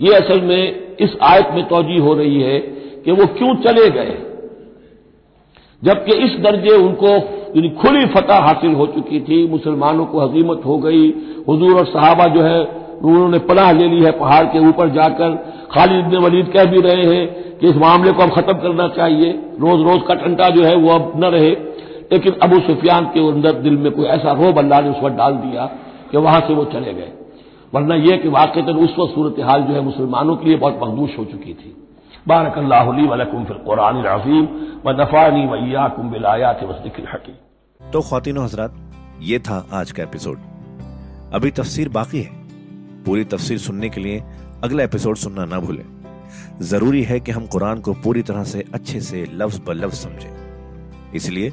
ये 0.00 0.14
असल 0.14 0.40
में 0.40 0.96
इस 1.00 1.16
आयत 1.22 1.48
में 1.54 1.64
तोजी 1.64 1.98
हो 1.98 2.14
रही 2.14 2.40
है 2.40 2.58
कि 3.04 3.12
वो 3.12 3.26
क्यों 3.26 3.54
चले 3.54 3.90
गए? 3.90 4.18
जबकि 5.84 6.12
इस 6.12 6.38
दर्जे 6.40 6.76
उनको 6.76 7.20
खुली 7.82 8.06
फतह 8.06 8.34
हासिल 8.34 8.74
हो 8.74 8.86
चुकी 8.86 9.20
थी, 9.20 9.48
मुसलमानों 9.48 10.04
को 10.04 10.20
हजीमत 10.20 10.62
हो 10.66 10.78
गई। 10.78 11.08
हजूर 11.50 11.78
और 11.78 11.86
साहबा 11.86 12.26
जो 12.26 12.42
है, 12.42 12.64
उन्होंने 13.02 13.38
पनाह 13.38 13.72
ले 13.72 13.88
ली 13.88 14.04
है 14.04 14.10
पहाड़ 14.10 14.44
के 14.44 14.58
ऊपर 14.58 14.88
जाकर। 14.88 15.34
खालिद 15.72 15.98
इबन 15.98 16.24
वलीद 16.24 16.46
कह 16.48 16.64
भी 16.64 16.80
रहे 16.80 17.16
हैं 17.16 17.58
कि 17.58 17.68
इस 17.68 17.76
मामले 17.76 18.12
को 18.12 18.22
अब 18.22 18.30
खत्म 18.30 18.52
करना 18.52 18.88
चाहिए। 18.88 19.32
रोज 19.60 19.82
रोज 19.82 20.02
का 20.08 20.14
टंटा 20.14 20.48
जो 20.48 20.64
है 20.64 20.76
वो 20.76 20.90
अब 20.90 21.12
न 21.16 21.24
रहे। 21.24 21.50
लेकिन 22.12 22.32
अबू 22.42 22.58
सुफियान 22.60 23.04
के 23.14 23.20
अंदर 23.28 23.60
दिल 23.62 23.76
में 23.78 23.90
कोई 23.92 24.06
ऐसा 24.14 24.32
रोब 24.34 24.58
अल्लाह 24.58 24.80
ने 24.80 24.90
उस 24.90 25.02
वक्त 25.02 25.16
डाल 25.16 25.36
दिया 25.38 25.66
कि 26.10 26.16
वहाँ 26.18 26.40
से 26.40 26.54
वो 26.54 26.64
चले 26.72 26.94
गए। 26.94 27.12
वरना 27.72 27.94
यह 27.96 28.16
कि 28.16 28.28
वाकई 28.30 28.62
उस 28.62 28.94
वक्त 28.98 29.14
सूरत 29.14 29.36
हाल 29.40 29.62
जो 29.62 29.74
है 29.74 29.80
मुसलमानों 29.82 30.36
के 30.36 30.48
लिए 30.48 30.56
बहुत 30.56 30.78
मखदूश 30.82 31.18
हो 31.18 31.24
चुकी 31.24 31.54
थी। 31.54 31.76
बारक 32.28 32.58
अल्लाहली 32.58 33.06
वलकुम 33.06 33.44
फिर 33.44 33.56
कुरान 33.64 34.04
अजीम 34.08 34.44
व 34.86 34.90
नफ़ानी 35.00 35.46
वैया 35.46 35.86
कुम 35.88 36.10
बिलायात 36.10 36.62
वसदिक 36.64 37.00
हकी 37.14 37.34
तो 37.80 38.00
खातिन 38.00 38.38
हजरात, 38.38 38.74
ये 39.22 39.38
था 39.38 39.56
आज 39.72 39.92
का 39.92 40.02
एपिसोड। 40.02 40.38
अभी 41.34 41.50
तफसीर 41.50 41.88
बाकी 41.88 42.20
है। 42.20 42.40
पूरी 43.06 43.24
तफसीर 43.24 43.58
सुनने 43.60 43.88
के 43.88 44.00
लिए 44.00 44.22
अगला 44.64 44.84
एपिसोड 44.84 45.16
सुनना 45.16 45.44
ना 45.44 45.58
भूलें। 45.60 45.84
ज़रूरी 46.62 47.02
है 47.02 47.18
कि 47.20 47.32
हम 47.32 47.46
कुरान 47.46 47.80
को 47.80 47.92
पूरी 48.04 48.22
तरह 48.22 48.44
से 48.44 48.64
अच्छे 48.74 49.00
से 49.00 49.26
लफ्ज 49.34 49.60
ब 49.66 49.72
लफ्ज 49.76 49.94
समझें। 49.96 51.12
इसलिए 51.14 51.52